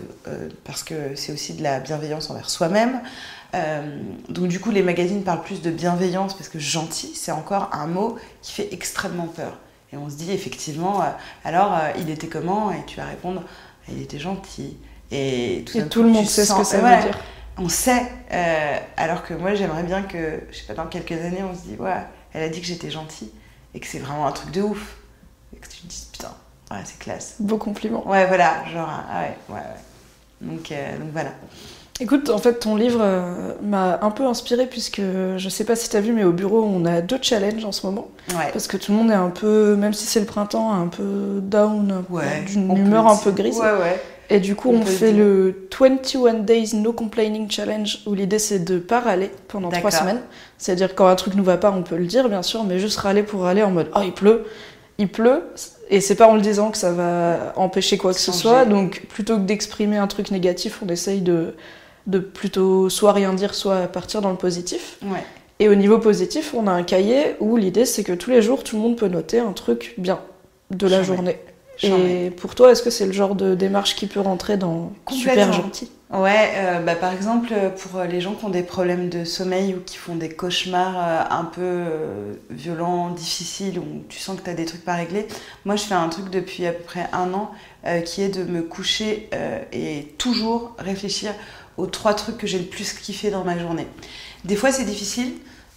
parce 0.64 0.82
que 0.82 1.16
c'est 1.16 1.32
aussi 1.32 1.54
de 1.54 1.62
la 1.62 1.80
bienveillance 1.80 2.30
envers 2.30 2.48
soi-même. 2.48 3.00
Donc 4.28 4.46
du 4.46 4.60
coup, 4.60 4.70
les 4.70 4.82
magazines 4.82 5.24
parlent 5.24 5.42
plus 5.42 5.60
de 5.62 5.70
bienveillance 5.70 6.34
parce 6.34 6.48
que 6.48 6.60
gentil, 6.60 7.12
c'est 7.16 7.32
encore 7.32 7.70
un 7.72 7.88
mot 7.88 8.16
qui 8.42 8.52
fait 8.52 8.68
extrêmement 8.72 9.26
peur. 9.26 9.58
Et 9.92 9.96
on 9.96 10.08
se 10.08 10.14
dit 10.14 10.30
effectivement, 10.30 11.02
alors 11.44 11.76
il 11.98 12.10
était 12.10 12.28
comment? 12.28 12.70
Et 12.70 12.84
tu 12.86 12.98
vas 12.98 13.06
répondre, 13.06 13.42
il 13.88 14.00
était 14.00 14.20
gentil. 14.20 14.76
Et 15.10 15.64
tout, 15.66 15.78
Et 15.78 15.80
d'un 15.80 15.88
tout 15.88 16.02
coup, 16.02 16.06
le 16.06 16.12
monde 16.12 16.26
sait 16.26 16.44
ce 16.44 16.54
que 16.54 16.62
ça 16.62 16.78
veut 16.78 17.02
dire. 17.02 17.18
on 17.58 17.68
sait, 17.68 18.04
alors 18.96 19.24
que 19.24 19.34
moi 19.34 19.54
j'aimerais 19.54 19.82
bien 19.82 20.02
que, 20.02 20.40
je 20.52 20.58
sais 20.58 20.66
pas, 20.68 20.74
dans 20.74 20.86
quelques 20.86 21.10
années 21.10 21.42
on 21.42 21.52
se 21.52 21.62
dit, 21.62 21.76
ouais, 21.80 21.96
elle 22.32 22.44
a 22.44 22.48
dit 22.48 22.60
que 22.60 22.66
j'étais 22.66 22.92
gentille 22.92 23.32
et 23.74 23.80
que 23.80 23.86
c'est 23.86 23.98
vraiment 23.98 24.26
un 24.26 24.32
truc 24.32 24.50
de 24.52 24.62
ouf. 24.62 24.96
Et 25.54 25.58
que 25.58 25.68
tu 25.68 25.82
te 25.82 25.86
dises, 25.86 26.08
putain, 26.12 26.32
ouais, 26.70 26.78
c'est 26.84 26.98
classe. 26.98 27.36
Beau 27.40 27.56
compliment. 27.56 28.06
Ouais, 28.08 28.26
voilà, 28.26 28.64
genre, 28.72 28.88
ah 28.88 29.22
ouais, 29.22 29.36
ouais, 29.48 29.60
ouais. 29.60 30.50
Donc, 30.52 30.72
euh, 30.72 30.98
donc 30.98 31.08
voilà. 31.12 31.30
Écoute, 32.02 32.30
en 32.30 32.38
fait, 32.38 32.54
ton 32.54 32.76
livre 32.76 33.00
euh, 33.02 33.52
m'a 33.62 33.98
un 34.00 34.10
peu 34.10 34.24
inspiré 34.24 34.66
puisque 34.66 35.02
je 35.02 35.48
sais 35.50 35.64
pas 35.64 35.76
si 35.76 35.90
t'as 35.90 36.00
vu, 36.00 36.12
mais 36.12 36.24
au 36.24 36.32
bureau, 36.32 36.62
on 36.64 36.86
a 36.86 37.02
deux 37.02 37.18
challenges 37.20 37.64
en 37.66 37.72
ce 37.72 37.86
moment. 37.86 38.08
Ouais. 38.30 38.50
Parce 38.52 38.66
que 38.66 38.78
tout 38.78 38.92
le 38.92 38.98
monde 38.98 39.10
est 39.10 39.14
un 39.14 39.28
peu, 39.28 39.76
même 39.76 39.92
si 39.92 40.06
c'est 40.06 40.20
le 40.20 40.24
printemps, 40.24 40.72
un 40.72 40.86
peu 40.86 41.40
down, 41.42 42.04
Ouais, 42.08 42.42
d'une 42.46 42.74
humeur 42.74 43.06
un 43.06 43.16
peu 43.16 43.32
grise. 43.32 43.58
Ouais, 43.58 43.72
ouais. 43.72 44.00
Et 44.32 44.38
du 44.38 44.54
coup, 44.54 44.70
On 44.70 44.82
fait 44.82 45.12
le 45.12 45.68
21 45.78 46.34
Days 46.34 46.70
No 46.74 46.92
Complaining 46.92 47.50
Challenge 47.50 47.98
où 48.06 48.14
l'idée 48.14 48.38
c'est 48.38 48.60
de 48.60 48.78
pas 48.78 49.00
râler 49.00 49.30
pendant 49.48 49.70
trois 49.70 49.90
semaines. 49.90 50.20
C'est-à-dire 50.56 50.94
quand 50.94 51.08
un 51.08 51.16
truc 51.16 51.34
nous 51.34 51.42
va 51.42 51.56
pas, 51.56 51.72
on 51.72 51.82
peut 51.82 51.96
le 51.96 52.06
dire 52.06 52.28
bien 52.28 52.42
sûr, 52.42 52.62
mais 52.62 52.78
juste 52.78 52.98
râler 52.98 53.24
pour 53.24 53.42
râler 53.42 53.64
en 53.64 53.72
mode 53.72 53.90
oh 53.96 54.00
il 54.04 54.12
pleut, 54.12 54.44
il 54.98 55.08
pleut. 55.08 55.42
Et 55.88 56.00
c'est 56.00 56.14
pas 56.14 56.28
en 56.28 56.36
le 56.36 56.40
disant 56.40 56.70
que 56.70 56.78
ça 56.78 56.92
va 56.92 57.52
empêcher 57.56 57.98
quoi 57.98 58.14
que 58.14 58.20
ce 58.20 58.30
soit. 58.30 58.64
Donc 58.64 59.06
plutôt 59.08 59.36
que 59.36 59.42
d'exprimer 59.42 59.96
un 59.96 60.06
truc 60.06 60.30
négatif, 60.30 60.80
on 60.86 60.88
essaye 60.88 61.22
de, 61.22 61.56
de 62.06 62.20
plutôt 62.20 62.88
soit 62.88 63.12
rien 63.12 63.32
dire, 63.34 63.54
soit 63.54 63.88
partir 63.88 64.22
dans 64.22 64.30
le 64.30 64.36
positif. 64.36 64.98
Ouais. 65.02 65.24
Et 65.58 65.68
au 65.68 65.74
niveau 65.74 65.98
positif, 65.98 66.54
on 66.54 66.68
a 66.68 66.70
un 66.72 66.84
cahier 66.84 67.34
où 67.40 67.56
l'idée 67.56 67.84
c'est 67.84 68.04
que 68.04 68.12
tous 68.12 68.30
les 68.30 68.42
jours 68.42 68.62
tout 68.62 68.76
le 68.76 68.82
monde 68.82 68.96
peut 68.96 69.08
noter 69.08 69.40
un 69.40 69.52
truc 69.52 69.94
bien. 69.98 70.20
de 70.70 70.86
la 70.86 71.02
journée. 71.02 71.36
Et 71.82 72.30
pour 72.30 72.54
toi, 72.54 72.72
est-ce 72.72 72.82
que 72.82 72.90
c'est 72.90 73.06
le 73.06 73.12
genre 73.12 73.34
de 73.34 73.54
démarche 73.54 73.96
qui 73.96 74.06
peut 74.06 74.20
rentrer 74.20 74.56
dans 74.56 74.92
super 75.10 75.52
gentil 75.52 75.90
Ouais, 76.12 76.50
euh, 76.56 76.80
bah, 76.80 76.96
par 76.96 77.12
exemple, 77.12 77.54
pour 77.78 78.00
les 78.02 78.20
gens 78.20 78.34
qui 78.34 78.44
ont 78.44 78.50
des 78.50 78.64
problèmes 78.64 79.08
de 79.08 79.24
sommeil 79.24 79.74
ou 79.74 79.80
qui 79.80 79.96
font 79.96 80.16
des 80.16 80.28
cauchemars 80.28 80.96
euh, 80.98 81.22
un 81.30 81.44
peu 81.44 81.60
euh, 81.62 82.32
violents, 82.50 83.10
difficiles, 83.10 83.78
où 83.78 84.02
tu 84.08 84.18
sens 84.18 84.36
que 84.36 84.42
tu 84.42 84.50
as 84.50 84.54
des 84.54 84.64
trucs 84.64 84.84
pas 84.84 84.94
réglés, 84.94 85.28
moi 85.64 85.76
je 85.76 85.84
fais 85.84 85.94
un 85.94 86.08
truc 86.08 86.28
depuis 86.30 86.66
à 86.66 86.72
peu 86.72 86.82
près 86.82 87.08
un 87.12 87.32
an 87.32 87.52
qui 88.04 88.20
est 88.20 88.28
de 88.28 88.44
me 88.44 88.60
coucher 88.60 89.30
et 89.72 90.14
toujours 90.18 90.74
réfléchir 90.78 91.32
aux 91.78 91.86
trois 91.86 92.12
trucs 92.12 92.36
que 92.36 92.46
j'ai 92.46 92.58
le 92.58 92.66
plus 92.66 92.92
kiffé 92.92 93.30
dans 93.30 93.42
ma 93.42 93.58
journée. 93.58 93.86
Des 94.44 94.54
fois 94.54 94.70
c'est 94.70 94.84
difficile, 94.84 95.32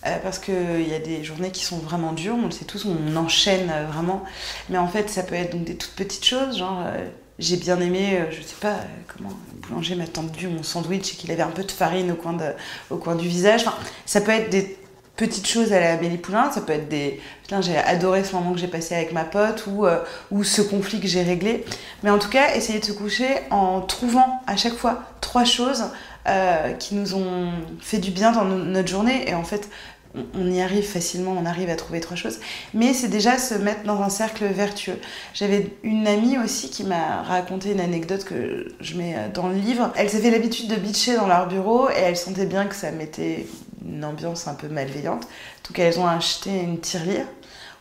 euh, 0.05 0.17
parce 0.22 0.38
qu'il 0.38 0.88
y 0.88 0.93
a 0.93 1.00
des 1.00 1.24
journées 1.24 1.51
qui 1.51 1.63
sont 1.63 1.77
vraiment 1.77 2.12
dures, 2.12 2.36
on 2.36 2.48
le 2.48 2.51
sait 2.51 2.65
tous, 2.65 2.86
on 2.86 3.15
enchaîne 3.15 3.69
euh, 3.72 3.86
vraiment. 3.86 4.24
Mais 4.69 4.77
en 4.77 4.88
fait, 4.88 5.10
ça 5.10 5.24
peut 5.24 5.36
être 5.36 5.53
donc 5.53 5.63
des 5.63 5.75
toutes 5.75 5.93
petites 5.93 6.25
choses, 6.25 6.57
genre 6.57 6.83
euh, 6.86 7.07
j'ai 7.39 7.55
bien 7.55 7.79
aimé, 7.79 8.19
je 8.29 8.41
sais 8.41 8.57
pas 8.60 8.75
comment, 9.07 9.29
le 9.29 9.67
boulanger 9.67 9.95
m'a 9.95 10.05
tendu 10.05 10.48
mon 10.48 10.62
sandwich 10.62 11.13
et 11.13 11.15
qu'il 11.15 11.31
avait 11.31 11.41
un 11.41 11.51
peu 11.51 11.63
de 11.63 11.72
farine 11.72 12.12
au 12.12 12.98
coin, 12.98 13.15
du 13.15 13.27
visage. 13.27 13.62
Enfin, 13.65 13.77
ça 14.05 14.19
peut 14.19 14.31
être 14.31 14.50
des 14.50 14.77
petites 15.15 15.48
choses 15.48 15.72
à 15.72 15.79
la 15.79 15.93
Amélie 15.93 16.17
Poulain, 16.17 16.51
ça 16.51 16.62
peut 16.62 16.74
être 16.74 16.89
des. 16.89 17.22
Putain, 17.43 17.62
j'ai 17.62 17.77
adoré 17.77 18.24
ce 18.24 18.36
moment 18.36 18.51
que 18.51 18.60
j'ai 18.60 18.67
passé 18.67 18.93
avec 18.93 19.13
ma 19.13 19.24
pote 19.24 19.65
ou, 19.67 19.86
ou 20.31 20.43
ce 20.43 20.62
conflit 20.62 21.00
que 21.00 21.07
j'ai 21.07 21.24
réglé. 21.24 21.65
Mais 22.03 22.10
en 22.10 22.19
tout 22.19 22.29
cas, 22.29 22.55
essayer 22.55 22.79
de 22.79 22.86
se 22.86 22.91
coucher 22.91 23.29
en 23.50 23.81
trouvant 23.81 24.41
à 24.48 24.55
chaque 24.55 24.75
fois 24.75 25.03
trois 25.22 25.45
choses 25.45 25.86
qui 26.79 26.95
nous 26.95 27.15
ont 27.15 27.51
fait 27.81 27.98
du 27.98 28.12
bien 28.12 28.31
dans 28.31 28.45
notre 28.45 28.88
journée. 28.88 29.27
Et 29.27 29.33
en 29.33 29.43
fait, 29.43 29.69
on 30.36 30.51
y 30.51 30.62
arrive 30.62 30.84
facilement, 30.84 31.36
on 31.39 31.46
arrive 31.46 31.70
à 31.70 31.75
trouver 31.75 32.00
trois 32.00 32.15
choses. 32.15 32.39
Mais 32.74 32.93
c'est 32.93 33.08
déjà 33.08 33.38
se 33.38 33.55
mettre 33.55 33.84
dans 33.84 34.01
un 34.01 34.10
cercle 34.10 34.46
vertueux. 34.46 35.00
J'avais 35.34 35.72
une 35.84 36.08
amie 36.08 36.38
aussi 36.38 36.70
qui 36.70 36.84
m'a 36.84 37.24
raconté 37.24 37.72
une 37.72 37.79
anecdote 37.79 38.24
que 38.24 38.74
je 38.79 38.96
mets 38.96 39.15
dans 39.34 39.48
le 39.48 39.55
livre. 39.55 39.91
Elle 39.96 40.10
s'est 40.10 40.20
fait 40.20 40.32
l'habitude 40.32 40.70
de 40.70 40.75
bitcher 40.75 41.15
dans 41.15 41.27
leur 41.27 41.48
bureau 41.48 41.89
et 41.89 42.00
elle 42.00 42.17
sentait 42.17 42.46
bien 42.46 42.65
que 42.65 42.75
ça 42.75 42.91
mettait 42.91 43.48
une 43.86 44.05
ambiance 44.05 44.48
un 44.48 44.53
peu 44.53 44.67
malveillante. 44.67 45.27
Donc 45.67 45.79
elles 45.79 46.00
ont 46.00 46.08
acheté 46.08 46.51
une 46.51 46.79
tirelire 46.79 47.25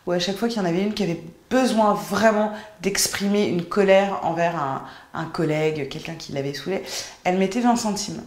où 0.07 0.13
à 0.13 0.19
chaque 0.19 0.37
fois 0.37 0.49
qu'il 0.49 0.61
y 0.61 0.61
en 0.61 0.69
avait 0.69 0.83
une 0.83 0.95
qui 0.95 1.03
avait 1.03 1.23
besoin 1.49 1.95
vraiment 1.95 2.53
d'exprimer 2.81 3.47
une 3.47 3.65
colère 3.65 4.21
envers 4.25 4.57
un, 4.57 4.83
un 5.15 5.27
collègue, 5.27 5.89
quelqu'un 5.89 6.15
qui 6.15 6.33
l'avait 6.33 6.55
saoulé, 6.55 6.83
elle 7.25 7.39
mettait 7.39 7.61
20 7.61 7.77
centimes. 7.77 8.23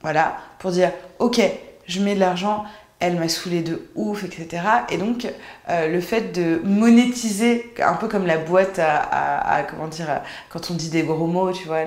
Voilà, 0.00 0.38
pour 0.58 0.70
dire, 0.70 0.90
ok, 1.18 1.40
je 1.86 2.00
mets 2.00 2.14
de 2.14 2.20
l'argent, 2.20 2.64
elle 3.02 3.18
m'a 3.18 3.28
saoulé 3.28 3.62
de 3.62 3.82
ouf, 3.96 4.22
etc. 4.22 4.62
Et 4.88 4.96
donc, 4.96 5.26
euh, 5.68 5.88
le 5.88 6.00
fait 6.00 6.32
de 6.32 6.60
monétiser, 6.62 7.74
un 7.82 7.94
peu 7.94 8.06
comme 8.06 8.26
la 8.26 8.38
boîte 8.38 8.78
à, 8.78 9.66
comment 9.68 9.88
dire, 9.88 10.20
quand 10.50 10.70
on 10.70 10.74
dit 10.74 10.88
des 10.88 11.02
gros 11.02 11.26
mots, 11.26 11.50
tu 11.50 11.66
vois, 11.66 11.80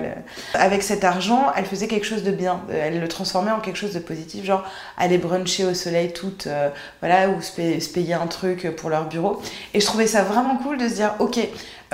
avec 0.52 0.82
cet 0.82 1.04
argent, 1.04 1.46
elle 1.56 1.64
faisait 1.64 1.88
quelque 1.88 2.04
chose 2.04 2.22
de 2.22 2.32
bien. 2.32 2.60
Elle 2.70 3.00
le 3.00 3.08
transformait 3.08 3.50
en 3.50 3.60
quelque 3.60 3.78
chose 3.78 3.94
de 3.94 3.98
positif, 3.98 4.44
genre 4.44 4.62
aller 4.98 5.16
bruncher 5.16 5.64
au 5.64 5.72
soleil 5.72 6.12
toute, 6.12 6.48
euh, 6.48 6.68
voilà, 7.00 7.30
ou 7.30 7.40
se 7.40 7.88
payer, 7.90 8.12
un 8.12 8.26
truc 8.26 8.76
pour 8.76 8.90
leur 8.90 9.08
bureau. 9.08 9.40
Et 9.72 9.80
je 9.80 9.86
trouvais 9.86 10.06
ça 10.06 10.22
vraiment 10.22 10.58
cool 10.58 10.76
de 10.76 10.86
se 10.86 10.96
dire, 10.96 11.14
ok, 11.18 11.38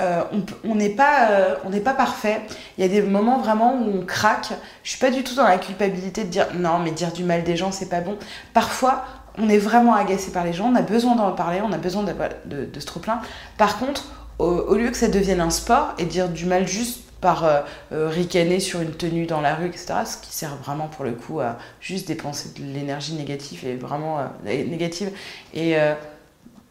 euh, 0.01 0.23
on 0.65 0.75
n'est 0.75 0.89
pas, 0.89 1.59
pas 1.85 1.93
parfait. 1.93 2.41
Il 2.77 2.83
y 2.83 2.85
a 2.85 2.89
des 2.89 3.01
moments 3.01 3.39
vraiment 3.39 3.73
où 3.75 3.99
on 4.01 4.05
craque. 4.05 4.49
Je 4.83 4.89
suis 4.89 4.99
pas 4.99 5.11
du 5.11 5.23
tout 5.23 5.35
dans 5.35 5.47
la 5.47 5.59
culpabilité 5.59 6.25
de 6.25 6.29
dire 6.29 6.47
non, 6.55 6.79
mais 6.79 6.91
dire 6.91 7.13
du 7.13 7.23
mal 7.23 7.43
des 7.43 7.55
gens, 7.55 7.71
c'est 7.71 7.89
pas 7.89 8.01
bon. 8.01 8.17
Parfois, 8.53 9.05
on 9.37 9.49
est 9.49 9.57
vraiment 9.57 9.95
agacé 9.95 10.31
par 10.31 10.43
les 10.43 10.53
gens, 10.53 10.71
on 10.71 10.75
a 10.75 10.81
besoin 10.81 11.15
d'en 11.15 11.31
parler, 11.31 11.61
on 11.63 11.71
a 11.71 11.77
besoin 11.77 12.03
de, 12.03 12.13
de, 12.45 12.79
se 12.79 12.85
trop 12.85 12.99
plein. 12.99 13.21
Par 13.57 13.79
contre, 13.79 14.05
au, 14.39 14.75
lieu 14.75 14.89
que 14.89 14.97
ça 14.97 15.07
devienne 15.07 15.41
un 15.41 15.49
sport 15.49 15.93
et 15.97 16.05
dire 16.05 16.29
du 16.29 16.45
mal 16.45 16.67
juste 16.67 17.01
par 17.21 17.45
euh, 17.45 17.61
euh, 17.93 18.09
ricaner 18.09 18.59
sur 18.59 18.81
une 18.81 18.91
tenue 18.91 19.25
dans 19.25 19.41
la 19.41 19.55
rue, 19.55 19.67
etc., 19.67 19.93
ce 20.05 20.17
qui 20.17 20.33
sert 20.33 20.55
vraiment 20.57 20.87
pour 20.87 21.05
le 21.05 21.13
coup 21.13 21.39
à 21.39 21.57
juste 21.79 22.07
dépenser 22.07 22.49
de 22.59 22.65
l'énergie 22.65 23.13
négative 23.13 23.65
et 23.65 23.75
vraiment 23.75 24.19
euh, 24.19 24.23
négative. 24.45 25.11
Et 25.53 25.75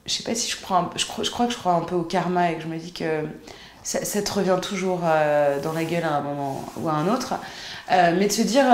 je 0.05 0.13
sais 0.13 0.25
pas 0.25 0.35
si 0.35 0.51
je 0.51 0.61
crois, 0.61 0.91
je, 0.97 1.07
crois, 1.07 1.25
je 1.25 1.31
crois 1.31 1.47
que 1.47 1.53
je 1.53 1.59
crois 1.59 1.73
un 1.73 1.81
peu 1.81 1.95
au 1.95 2.03
karma 2.03 2.51
et 2.51 2.57
que 2.57 2.63
je 2.63 2.67
me 2.67 2.77
dis 2.77 2.93
que 2.93 3.25
ça 3.83 4.23
te 4.23 4.33
revient 4.33 4.59
toujours 4.61 5.01
dans 5.01 5.73
la 5.73 5.85
gueule 5.85 6.05
à 6.05 6.17
un 6.17 6.21
moment 6.21 6.65
ou 6.77 6.89
à 6.89 6.93
un 6.93 7.09
autre. 7.09 7.35
mais 7.89 8.27
de 8.27 8.33
se 8.33 8.43
dire 8.43 8.67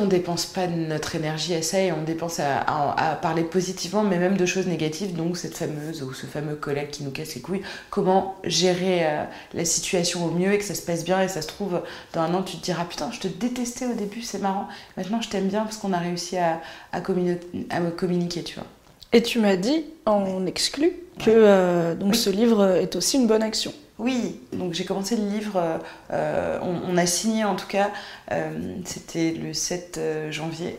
on 0.00 0.06
dépense 0.06 0.46
pas 0.46 0.66
notre 0.66 1.14
énergie 1.14 1.54
à 1.54 1.62
ça 1.62 1.80
et 1.80 1.92
on 1.92 2.02
dépense 2.02 2.40
à, 2.40 3.18
parler 3.22 3.42
positivement, 3.42 4.02
mais 4.02 4.18
même 4.18 4.36
de 4.36 4.46
choses 4.46 4.66
négatives. 4.66 5.14
Donc, 5.14 5.36
cette 5.36 5.54
fameuse 5.54 6.02
ou 6.02 6.12
ce 6.12 6.26
fameux 6.26 6.56
collègue 6.56 6.90
qui 6.90 7.04
nous 7.04 7.10
casse 7.10 7.34
les 7.34 7.40
couilles, 7.40 7.62
comment 7.90 8.36
gérer 8.44 9.06
euh, 9.06 9.24
la 9.54 9.64
situation 9.64 10.26
au 10.26 10.30
mieux 10.30 10.52
et 10.52 10.58
que 10.58 10.64
ça 10.64 10.74
se 10.74 10.82
passe 10.82 11.04
bien. 11.04 11.22
Et 11.22 11.28
ça 11.28 11.42
se 11.42 11.48
trouve, 11.48 11.80
dans 12.12 12.22
un 12.22 12.34
an, 12.34 12.42
tu 12.42 12.56
te 12.56 12.64
diras 12.64 12.84
Putain, 12.84 13.10
je 13.12 13.20
te 13.20 13.28
détestais 13.28 13.86
au 13.86 13.94
début, 13.94 14.22
c'est 14.22 14.40
marrant. 14.40 14.68
Maintenant, 14.96 15.20
je 15.20 15.28
t'aime 15.28 15.48
bien 15.48 15.64
parce 15.64 15.76
qu'on 15.76 15.92
a 15.92 15.98
réussi 15.98 16.36
à, 16.38 16.60
communiquer, 17.00 18.42
tu 18.42 18.56
vois. 18.56 18.66
Et 19.12 19.22
tu 19.22 19.38
m'as 19.38 19.56
dit, 19.56 19.84
en 20.04 20.46
exclu, 20.46 20.92
que 21.18 21.30
euh, 21.30 21.94
donc 21.94 22.16
ce 22.16 22.28
livre 22.28 22.76
est 22.76 22.96
aussi 22.96 23.16
une 23.16 23.26
bonne 23.26 23.42
action. 23.42 23.72
Oui, 23.98 24.40
donc 24.52 24.74
j'ai 24.74 24.84
commencé 24.84 25.16
le 25.16 25.26
livre, 25.26 25.56
euh, 25.56 25.78
euh, 26.12 26.58
on, 26.60 26.98
a 26.98 27.06
signé 27.06 27.44
en 27.44 27.56
tout 27.56 27.66
cas, 27.66 27.90
euh, 28.30 28.50
c'était 28.84 29.30
le 29.30 29.54
7 29.54 29.98
janvier, 30.30 30.78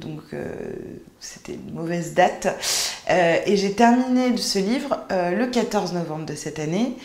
donc 0.00 0.22
c'était 1.18 1.54
une 1.54 1.72
mauvaise 1.72 2.14
date. 2.14 2.46
et 3.08 3.56
j'ai 3.56 3.72
terminé 3.72 4.36
ce 4.36 4.60
livre 4.60 5.00
le 5.10 5.46
14 5.46 5.94
novembre 5.94 6.26
de 6.26 6.34
cette 6.34 6.60
année. 6.60 6.96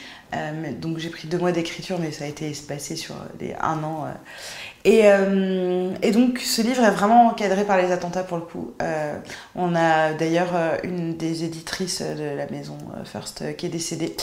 Donc 0.80 0.98
j'ai 0.98 1.10
pris 1.10 1.28
deux 1.28 1.38
mois 1.38 1.52
d'écriture, 1.52 2.00
mais 2.00 2.12
ça 2.12 2.26
a 2.26 2.28
été 2.28 2.50
espacé 2.50 2.96
sur 2.96 3.16
les 3.40 3.54
un 3.62 3.84
an. 3.84 4.08
Euh, 4.86 5.92
et, 6.02 6.12
donc 6.12 6.40
ce 6.40 6.62
livre 6.62 6.84
est 6.84 6.92
vraiment 6.92 7.28
encadré 7.28 7.64
par 7.64 7.78
les 7.78 7.92
attentats 7.92 8.24
pour 8.24 8.38
le 8.38 8.44
coup. 8.44 8.74
Euh, 8.82 9.18
on 9.56 9.76
a 9.76 10.14
d'ailleurs 10.14 10.56
euh, 10.56 10.78
une 10.84 11.16
des 11.16 11.44
éditrices 11.44 12.02
de 12.02 12.36
la 12.36 12.48
maison 12.48 12.78
First 13.06 13.56
qui 13.56 13.68
est 13.68 13.70
décédée 13.70 14.16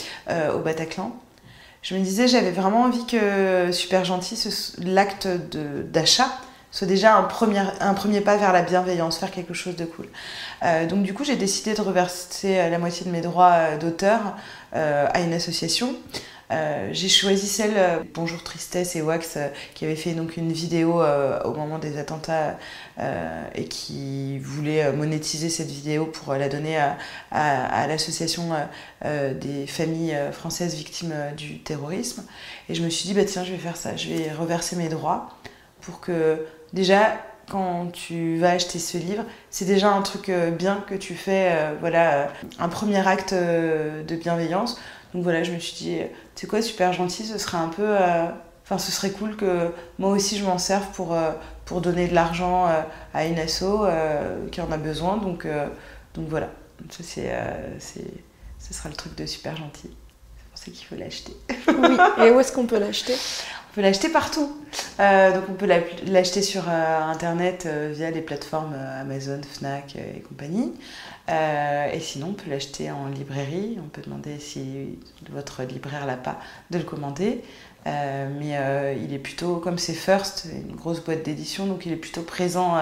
au 0.55 0.59
Bataclan. 0.59 1.15
Je 1.83 1.95
me 1.95 2.01
disais, 2.01 2.29
j'avais 2.29 2.51
vraiment 2.51 2.83
envie 2.83 3.07
que 3.07 3.73
Super 3.73 4.05
Gentil, 4.05 4.39
l'acte 4.85 5.27
d'achat, 5.91 6.31
soit 6.71 6.87
déjà 6.87 7.17
un 7.17 7.25
premier, 7.25 7.63
un 7.81 7.95
premier 7.95 8.21
pas 8.21 8.37
vers 8.37 8.53
la 8.53 8.63
bienveillance, 8.63 9.19
faire 9.19 9.31
quelque 9.31 9.55
chose 9.55 9.77
de 9.77 9.85
cool. 9.85 10.07
donc 10.89 11.03
du 11.03 11.15
coup, 11.15 11.25
j'ai 11.25 11.37
décidé 11.37 11.75
de 11.75 11.81
reverser 11.81 12.71
la 12.71 12.79
moitié 12.79 13.05
de 13.07 13.11
mes 13.11 13.21
droits 13.21 13.77
d'auteur 13.77 14.37
à 14.73 15.21
une 15.21 15.33
association. 15.33 15.97
Euh, 16.51 16.89
j'ai 16.93 17.09
choisi 17.09 17.47
celle 17.47 17.75
euh, 17.77 18.03
Bonjour 18.13 18.43
Tristesse 18.43 18.97
et 18.97 19.03
Wax 19.03 19.37
euh, 19.37 19.49
qui 19.75 19.85
avait 19.85 19.95
fait 19.95 20.15
donc 20.15 20.37
une 20.37 20.51
vidéo 20.51 21.01
au 21.45 21.53
moment 21.53 21.79
des 21.79 21.99
attentats 21.99 22.59
et 23.55 23.65
qui 23.65 24.39
voulait 24.39 24.93
monétiser 24.93 25.49
cette 25.49 25.71
vidéo 25.71 26.07
pour 26.07 26.35
la 26.35 26.49
donner 26.49 26.77
à, 26.77 26.97
à, 27.31 27.87
l'association 27.87 28.51
des 29.03 29.67
familles 29.67 30.17
françaises 30.33 30.75
victimes 30.75 31.15
du 31.37 31.61
terrorisme. 31.61 32.25
Et 32.69 32.75
je 32.75 32.83
me 32.83 32.91
suis 32.91 33.07
dit, 33.07 33.15
bah 33.15 33.25
tiens, 33.25 33.45
je 33.45 33.53
vais 33.53 33.59
faire 33.59 33.77
ça, 33.77 33.97
je 33.97 34.09
vais 34.09 34.33
reverser 34.33 34.77
mes 34.77 34.89
droits 34.89 35.31
pour 35.81 36.01
que 36.01 36.45
déjà 36.73 37.19
quand 37.51 37.87
tu 37.93 38.37
vas 38.39 38.51
acheter 38.51 38.79
ce 38.79 38.97
livre, 38.97 39.25
c'est 39.51 39.65
déjà 39.65 39.91
un 39.91 40.03
truc 40.03 40.31
bien 40.57 40.85
que 40.87 40.95
tu 40.95 41.15
fais, 41.15 41.75
voilà, 41.81 42.29
un 42.61 42.69
premier 42.69 43.05
acte 43.07 43.35
de 43.35 44.17
bienveillance. 44.17 44.79
Donc 45.15 45.25
voilà, 45.25 45.43
je 45.43 45.51
me 45.53 45.59
suis 45.59 45.75
dit, 45.75 45.99
c'est 46.41 46.47
quoi, 46.47 46.63
super 46.63 46.95
gentil, 46.95 47.27
ce 47.27 47.37
serait 47.37 47.59
un 47.59 47.69
peu. 47.69 47.85
Euh, 47.85 48.29
enfin, 48.65 48.79
ce 48.79 48.91
serait 48.91 49.11
cool 49.11 49.37
que 49.37 49.71
moi 49.99 50.11
aussi 50.11 50.39
je 50.39 50.45
m'en 50.47 50.57
serve 50.57 50.87
pour, 50.93 51.13
euh, 51.13 51.33
pour 51.67 51.83
donner 51.83 52.09
de 52.09 52.15
l'argent 52.15 52.67
euh, 52.67 52.81
à 53.13 53.27
une 53.27 53.39
asso 53.39 53.65
qui 54.51 54.63
en 54.63 54.73
a 54.73 54.79
besoin. 54.79 55.19
Donc, 55.19 55.47
donc 56.15 56.29
voilà, 56.29 56.49
ça, 56.89 57.03
c'est, 57.05 57.31
ce 58.59 58.75
sera 58.75 58.89
le 58.89 58.95
truc 58.95 59.15
de 59.17 59.27
super 59.27 59.55
gentil. 59.55 59.91
C'est 60.37 60.49
pour 60.49 60.59
ça 60.59 60.65
qu'il 60.71 60.87
faut 60.87 60.97
l'acheter. 60.97 61.37
oui, 61.69 61.97
et 62.25 62.31
où 62.31 62.41
est-ce 62.41 62.53
qu'on 62.53 62.67
peut 62.67 62.79
l'acheter? 62.79 63.17
on 63.71 63.75
peut 63.75 63.83
l'acheter 63.83 64.09
partout. 64.09 64.51
donc 64.99 65.45
on 65.49 65.55
peut 65.55 65.69
l'acheter 66.07 66.43
sur 66.43 66.69
internet 66.69 67.69
via 67.93 68.11
les 68.11 68.21
plateformes 68.21 68.75
Amazon, 68.75 69.41
Fnac 69.43 69.97
et 69.97 70.21
compagnie. 70.21 70.73
Euh, 71.31 71.93
et 71.93 72.01
sinon, 72.01 72.29
on 72.29 72.33
peut 72.33 72.51
l'acheter 72.51 72.91
en 72.91 73.07
librairie. 73.09 73.79
On 73.79 73.89
peut 73.89 74.03
demander 74.03 74.39
si 74.39 74.99
votre 75.31 75.63
libraire 75.63 76.07
l'a 76.07 76.17
pas 76.17 76.41
de 76.71 76.79
le 76.79 76.85
commander. 76.85 77.43
Euh, 77.87 78.29
mais 78.39 78.59
euh, 78.59 78.95
il 79.01 79.15
est 79.15 79.19
plutôt, 79.19 79.57
comme 79.57 79.79
c'est 79.79 79.95
First, 79.95 80.49
une 80.53 80.75
grosse 80.75 81.01
boîte 81.03 81.23
d'édition, 81.23 81.67
donc 81.67 81.87
il 81.87 81.93
est 81.93 81.97
plutôt 81.97 82.23
présent 82.23 82.77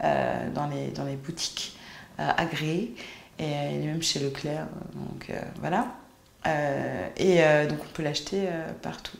dans, 0.00 0.66
les, 0.68 0.88
dans 0.88 1.04
les 1.04 1.16
boutiques 1.16 1.76
agréées. 2.18 2.94
Et 3.38 3.50
il 3.74 3.82
est 3.82 3.86
même 3.86 4.02
chez 4.02 4.20
Leclerc. 4.20 4.66
Donc 4.94 5.30
voilà. 5.60 5.88
et 7.16 7.66
donc 7.68 7.78
on 7.82 7.92
peut 7.92 8.02
l'acheter 8.02 8.48
partout. 8.80 9.16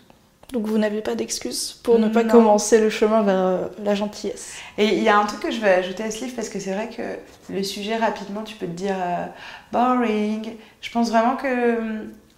Donc 0.52 0.66
vous 0.66 0.76
n'avez 0.76 1.00
pas 1.00 1.14
d'excuse 1.14 1.80
pour 1.82 1.99
ne 1.99 2.09
pas 2.09 2.25
commencer 2.25 2.78
le 2.78 2.90
chemin 2.90 3.23
vers 3.23 3.35
euh, 3.35 3.68
la 3.82 3.94
gentillesse. 3.94 4.59
Et 4.76 4.99
il 4.99 5.02
y 5.02 5.09
a 5.09 5.18
un 5.18 5.25
truc 5.25 5.40
que 5.40 5.50
je 5.50 5.59
veux 5.59 5.68
ajouter 5.68 6.02
à 6.02 6.11
ce 6.11 6.23
livre 6.25 6.37
parce 6.37 6.50
que 6.50 6.61
c'est 6.61 6.75
vrai 6.75 6.90
que 6.90 7.52
le 7.52 7.62
sujet 7.62 7.97
rapidement 7.97 8.42
tu 8.42 8.56
peux 8.56 8.66
te 8.66 8.73
dire 8.73 8.97
euh, 8.99 9.25
boring. 9.73 10.56
Je 10.82 10.90
pense 10.90 11.11
vraiment 11.11 11.37
que 11.37 11.78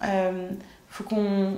euh, 0.03 0.49
faut 0.89 1.03
qu'on 1.03 1.57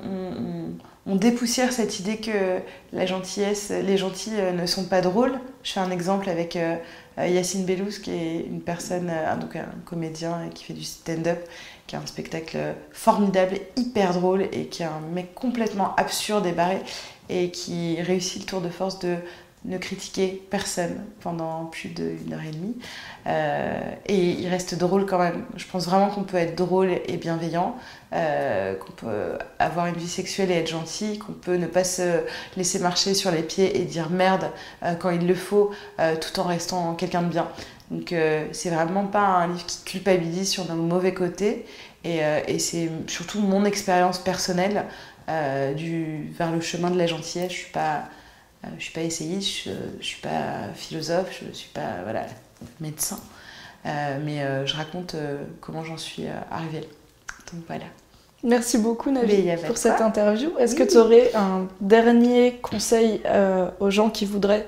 on, 1.07 1.15
dépoussière 1.15 1.71
cette 1.71 1.99
idée 1.99 2.17
que 2.17 2.59
la 2.93 3.05
gentillesse, 3.05 3.69
les 3.69 3.97
gentils 3.97 4.31
ne 4.31 4.65
sont 4.65 4.85
pas 4.85 5.01
drôles. 5.01 5.39
Je 5.63 5.71
fais 5.71 5.79
un 5.79 5.91
exemple 5.91 6.29
avec 6.29 6.57
Yacine 7.17 7.65
Bellous 7.65 8.01
qui 8.03 8.11
est 8.11 8.45
une 8.47 8.61
personne, 8.61 9.11
donc 9.39 9.55
un 9.55 9.65
comédien 9.85 10.49
qui 10.53 10.65
fait 10.65 10.73
du 10.73 10.83
stand-up 10.83 11.39
qui 11.87 11.95
est 11.95 11.99
un 11.99 12.05
spectacle 12.05 12.57
formidable, 12.91 13.59
hyper 13.77 14.13
drôle 14.13 14.43
et 14.51 14.67
qui 14.67 14.83
est 14.83 14.87
un 14.87 14.99
mec 15.13 15.33
complètement 15.33 15.95
absurde 15.95 16.45
et 16.45 16.51
barré 16.51 16.79
et 17.29 17.49
qui 17.49 17.99
réussit 18.01 18.41
le 18.41 18.45
tour 18.45 18.61
de 18.61 18.69
force 18.69 18.99
de 18.99 19.15
ne 19.65 19.77
critiquer 19.77 20.41
personne 20.49 21.03
pendant 21.19 21.65
plus 21.65 21.89
d'une 21.89 22.33
heure 22.33 22.43
et 22.47 22.51
demie. 22.51 22.75
Euh, 23.25 23.81
et 24.05 24.31
il 24.31 24.47
reste 24.47 24.75
drôle 24.75 25.05
quand 25.05 25.19
même. 25.19 25.43
Je 25.55 25.65
pense 25.65 25.85
vraiment 25.85 26.09
qu'on 26.09 26.23
peut 26.23 26.37
être 26.37 26.55
drôle 26.55 26.89
et 27.05 27.17
bienveillant, 27.17 27.75
euh, 28.13 28.75
qu'on 28.75 28.91
peut 28.93 29.37
avoir 29.59 29.87
une 29.87 29.95
vie 29.95 30.07
sexuelle 30.07 30.51
et 30.51 30.55
être 30.55 30.69
gentil, 30.69 31.19
qu'on 31.19 31.33
peut 31.33 31.55
ne 31.55 31.67
pas 31.67 31.83
se 31.83 32.21
laisser 32.55 32.79
marcher 32.79 33.13
sur 33.13 33.31
les 33.31 33.41
pieds 33.41 33.79
et 33.79 33.83
dire 33.83 34.09
merde 34.09 34.51
euh, 34.83 34.93
quand 34.95 35.09
il 35.09 35.27
le 35.27 35.35
faut, 35.35 35.71
tout 36.21 36.39
en 36.39 36.43
restant 36.43 36.93
quelqu'un 36.93 37.21
de 37.21 37.29
bien. 37.29 37.47
Donc 37.91 38.13
c'est 38.51 38.69
vraiment 38.69 39.05
pas 39.05 39.19
un 39.19 39.47
livre 39.47 39.65
qui 39.65 39.83
culpabilise 39.83 40.49
sur 40.49 40.65
nos 40.65 40.81
mauvais 40.81 41.13
côtés. 41.13 41.65
Et, 42.03 42.19
et 42.47 42.59
c'est 42.59 42.89
surtout 43.07 43.39
mon 43.39 43.65
expérience 43.65 44.19
personnelle 44.19 44.85
du, 45.75 46.29
vers 46.37 46.51
le 46.51 46.61
chemin 46.61 46.91
de 46.91 46.97
la 46.97 47.07
gentillesse. 47.07 47.51
Je 47.51 47.57
suis 47.57 47.71
pas 47.71 48.03
je 48.63 48.75
ne 48.75 48.79
suis 48.79 48.91
pas 48.91 49.01
essayiste, 49.01 49.63
je 49.65 49.97
ne 49.97 50.01
suis 50.01 50.21
pas 50.21 50.69
philosophe, 50.75 51.37
je 51.41 51.47
ne 51.47 51.53
suis 51.53 51.69
pas 51.69 52.01
voilà, 52.03 52.25
médecin. 52.79 53.19
Euh, 53.85 54.19
mais 54.23 54.41
euh, 54.41 54.65
je 54.65 54.75
raconte 54.75 55.15
comment 55.61 55.83
j'en 55.83 55.97
suis 55.97 56.25
arrivée. 56.51 56.87
Donc 57.51 57.63
voilà. 57.67 57.85
Merci 58.43 58.77
beaucoup 58.77 59.11
Navi 59.11 59.49
pour 59.65 59.77
cette 59.77 60.01
interview. 60.01 60.51
Est-ce 60.59 60.75
que 60.75 60.83
tu 60.83 60.97
aurais 60.97 61.33
un 61.35 61.67
dernier 61.81 62.59
conseil 62.61 63.21
aux 63.79 63.89
gens 63.89 64.09
qui 64.09 64.25
voudraient 64.25 64.67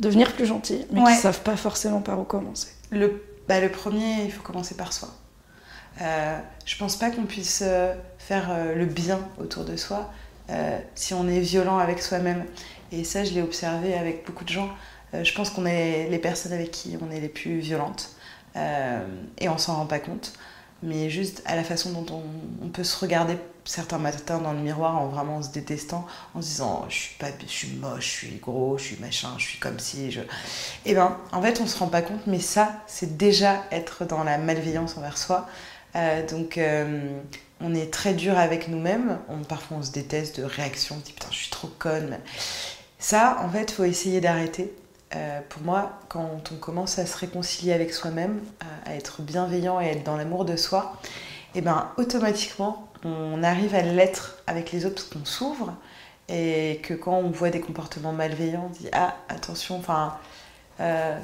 devenir 0.00 0.32
plus 0.32 0.46
gentils, 0.46 0.86
mais 0.90 1.02
qui 1.02 1.12
ne 1.12 1.16
savent 1.16 1.42
pas 1.42 1.56
forcément 1.56 2.00
par 2.00 2.20
où 2.20 2.24
commencer? 2.24 2.68
Le, 2.90 3.22
bah, 3.48 3.60
le 3.60 3.70
premier, 3.70 4.24
il 4.24 4.32
faut 4.32 4.42
commencer 4.42 4.76
par 4.76 4.92
soi. 4.92 5.08
Euh, 6.00 6.38
je 6.64 6.76
pense 6.78 6.96
pas 6.96 7.10
qu'on 7.10 7.24
puisse 7.24 7.64
faire 8.18 8.74
le 8.74 8.86
bien 8.86 9.20
autour 9.38 9.64
de 9.64 9.76
soi 9.76 10.10
si 10.94 11.14
on 11.14 11.26
est 11.28 11.40
violent 11.40 11.78
avec 11.78 12.00
soi-même. 12.02 12.44
Et 12.92 13.04
ça, 13.04 13.24
je 13.24 13.32
l'ai 13.32 13.42
observé 13.42 13.94
avec 13.94 14.26
beaucoup 14.26 14.44
de 14.44 14.50
gens. 14.50 14.68
Euh, 15.14 15.24
je 15.24 15.34
pense 15.34 15.50
qu'on 15.50 15.66
est 15.66 16.08
les 16.10 16.18
personnes 16.18 16.52
avec 16.52 16.70
qui 16.70 16.96
on 17.00 17.10
est 17.10 17.20
les 17.20 17.28
plus 17.28 17.58
violentes. 17.58 18.10
Euh, 18.56 19.04
et 19.38 19.48
on 19.48 19.56
s'en 19.56 19.76
rend 19.76 19.86
pas 19.86 19.98
compte. 19.98 20.34
Mais 20.82 21.08
juste 21.10 21.42
à 21.46 21.56
la 21.56 21.64
façon 21.64 21.92
dont 21.92 22.22
on, 22.62 22.68
peut 22.68 22.84
se 22.84 22.98
regarder 22.98 23.36
certains 23.64 23.98
matins 23.98 24.38
dans 24.38 24.52
le 24.52 24.58
miroir 24.58 25.00
en 25.00 25.06
vraiment 25.06 25.40
se 25.40 25.50
détestant, 25.50 26.06
en 26.34 26.42
se 26.42 26.48
disant 26.48 26.86
je 26.88 26.96
suis, 26.96 27.14
pas, 27.18 27.28
je 27.40 27.52
suis 27.52 27.72
moche, 27.74 28.04
je 28.04 28.26
suis 28.26 28.36
gros, 28.38 28.78
je 28.78 28.84
suis 28.84 28.96
machin, 28.96 29.28
je 29.38 29.44
suis 29.44 29.58
comme 29.58 29.78
si. 29.78 30.10
Je... 30.10 30.20
Eh 30.84 30.94
ben, 30.94 31.16
en 31.30 31.40
fait, 31.40 31.60
on 31.60 31.66
se 31.66 31.78
rend 31.78 31.86
pas 31.86 32.02
compte, 32.02 32.26
mais 32.26 32.40
ça, 32.40 32.72
c'est 32.88 33.16
déjà 33.16 33.62
être 33.70 34.04
dans 34.04 34.24
la 34.24 34.38
malveillance 34.38 34.96
envers 34.96 35.18
soi. 35.18 35.46
Euh, 35.94 36.26
donc, 36.26 36.58
on 37.60 37.74
est 37.74 37.92
très 37.92 38.14
dur 38.14 38.36
avec 38.36 38.66
nous-mêmes. 38.66 39.20
parfois, 39.48 39.76
on 39.78 39.82
se 39.82 39.92
déteste 39.92 40.40
de 40.40 40.44
réactions, 40.44 40.96
on 40.96 41.04
dit 41.04 41.12
putain, 41.12 41.28
je 41.30 41.36
suis 41.36 41.50
trop 41.50 41.68
conne. 41.78 42.18
Ça, 43.02 43.38
en 43.40 43.48
fait, 43.50 43.72
faut 43.72 43.82
essayer 43.82 44.20
d'arrêter. 44.20 44.72
Euh, 45.16 45.40
pour 45.48 45.60
moi, 45.62 45.98
quand 46.08 46.52
on 46.52 46.54
commence 46.54 47.00
à 47.00 47.04
se 47.04 47.18
réconcilier 47.18 47.72
avec 47.72 47.92
soi-même, 47.92 48.40
à, 48.86 48.94
être 48.94 49.22
bienveillant 49.22 49.80
et 49.80 49.86
être 49.86 50.04
dans 50.04 50.16
l'amour 50.16 50.44
de 50.44 50.54
soi, 50.54 50.96
et 51.54 51.58
eh 51.58 51.60
ben 51.62 51.90
automatiquement, 51.98 52.88
on 53.04 53.42
arrive 53.42 53.74
à 53.74 53.82
l'être 53.82 54.36
avec 54.46 54.70
les 54.70 54.86
autres 54.86 54.94
parce 54.94 55.08
qu'on 55.08 55.24
s'ouvre 55.24 55.74
et 56.28 56.80
que 56.84 56.94
quand 56.94 57.16
on 57.16 57.30
voit 57.30 57.50
des 57.50 57.60
comportements 57.60 58.12
malveillants, 58.12 58.70
on 58.70 58.72
dit 58.72 58.88
ah 58.92 59.16
attention, 59.28 59.76
enfin, 59.78 60.16
euh, 60.78 61.18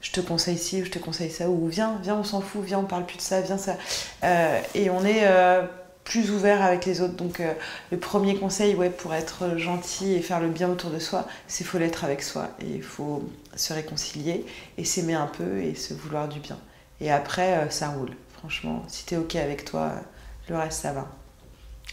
je 0.00 0.12
te 0.12 0.20
conseille 0.20 0.58
ci 0.58 0.80
ou 0.80 0.84
je 0.84 0.90
te 0.92 1.00
conseille 1.00 1.30
ça 1.30 1.48
ou 1.48 1.66
viens, 1.66 1.98
viens, 2.02 2.14
on 2.14 2.24
s'en 2.24 2.40
fout, 2.40 2.62
viens, 2.64 2.78
on 2.78 2.84
parle 2.84 3.04
plus 3.04 3.16
de 3.16 3.22
ça, 3.22 3.40
viens 3.40 3.58
ça, 3.58 3.76
euh, 4.22 4.60
et 4.76 4.90
on 4.90 5.04
est 5.04 5.26
plus 6.04 6.30
ouvert 6.30 6.62
avec 6.62 6.86
les 6.86 7.00
autres. 7.00 7.14
Donc 7.14 7.40
euh, 7.40 7.52
le 7.90 7.98
premier 7.98 8.36
conseil 8.36 8.74
ouais, 8.74 8.90
pour 8.90 9.14
être 9.14 9.58
gentil 9.58 10.12
et 10.12 10.20
faire 10.20 10.40
le 10.40 10.48
bien 10.48 10.70
autour 10.70 10.90
de 10.90 10.98
soi, 10.98 11.26
c'est 11.48 11.64
faut 11.64 11.78
l'être 11.78 12.04
avec 12.04 12.22
soi 12.22 12.50
et 12.60 12.76
il 12.76 12.82
faut 12.82 13.24
se 13.56 13.72
réconcilier 13.72 14.44
et 14.78 14.84
s'aimer 14.84 15.14
un 15.14 15.26
peu 15.26 15.58
et 15.58 15.74
se 15.74 15.94
vouloir 15.94 16.28
du 16.28 16.40
bien. 16.40 16.58
Et 17.00 17.10
après, 17.10 17.58
euh, 17.58 17.70
ça 17.70 17.88
roule. 17.88 18.10
Franchement, 18.38 18.84
si 18.88 19.06
tu 19.06 19.14
es 19.14 19.16
OK 19.16 19.36
avec 19.36 19.64
toi, 19.64 19.92
le 20.48 20.56
reste, 20.56 20.82
ça 20.82 20.92
va. 20.92 21.08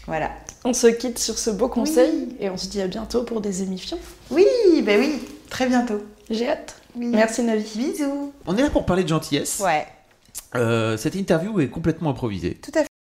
Voilà. 0.06 0.30
On 0.64 0.72
se 0.72 0.88
quitte 0.88 1.18
sur 1.18 1.38
ce 1.38 1.50
beau 1.50 1.68
conseil 1.68 2.36
et 2.40 2.50
on 2.50 2.56
se 2.56 2.68
dit 2.68 2.80
à 2.80 2.88
bientôt 2.88 3.22
pour 3.22 3.40
des 3.40 3.62
émissions. 3.62 3.98
Oui, 4.30 4.44
ben 4.84 4.98
oui, 5.00 5.22
très 5.48 5.66
bientôt. 5.66 6.02
J'ai 6.28 6.48
hâte. 6.48 6.76
Merci 6.96 7.42
Navi. 7.42 7.64
Bisous. 7.76 8.32
On 8.46 8.56
est 8.56 8.62
là 8.62 8.70
pour 8.70 8.84
parler 8.84 9.04
de 9.04 9.08
gentillesse. 9.08 9.60
Ouais. 9.64 9.86
Euh, 10.54 10.96
cette 10.96 11.14
interview 11.14 11.60
est 11.60 11.68
complètement 11.68 12.10
improvisée. 12.10 12.54
Tout 12.54 12.72
à 12.74 12.82
fait. 12.82 12.91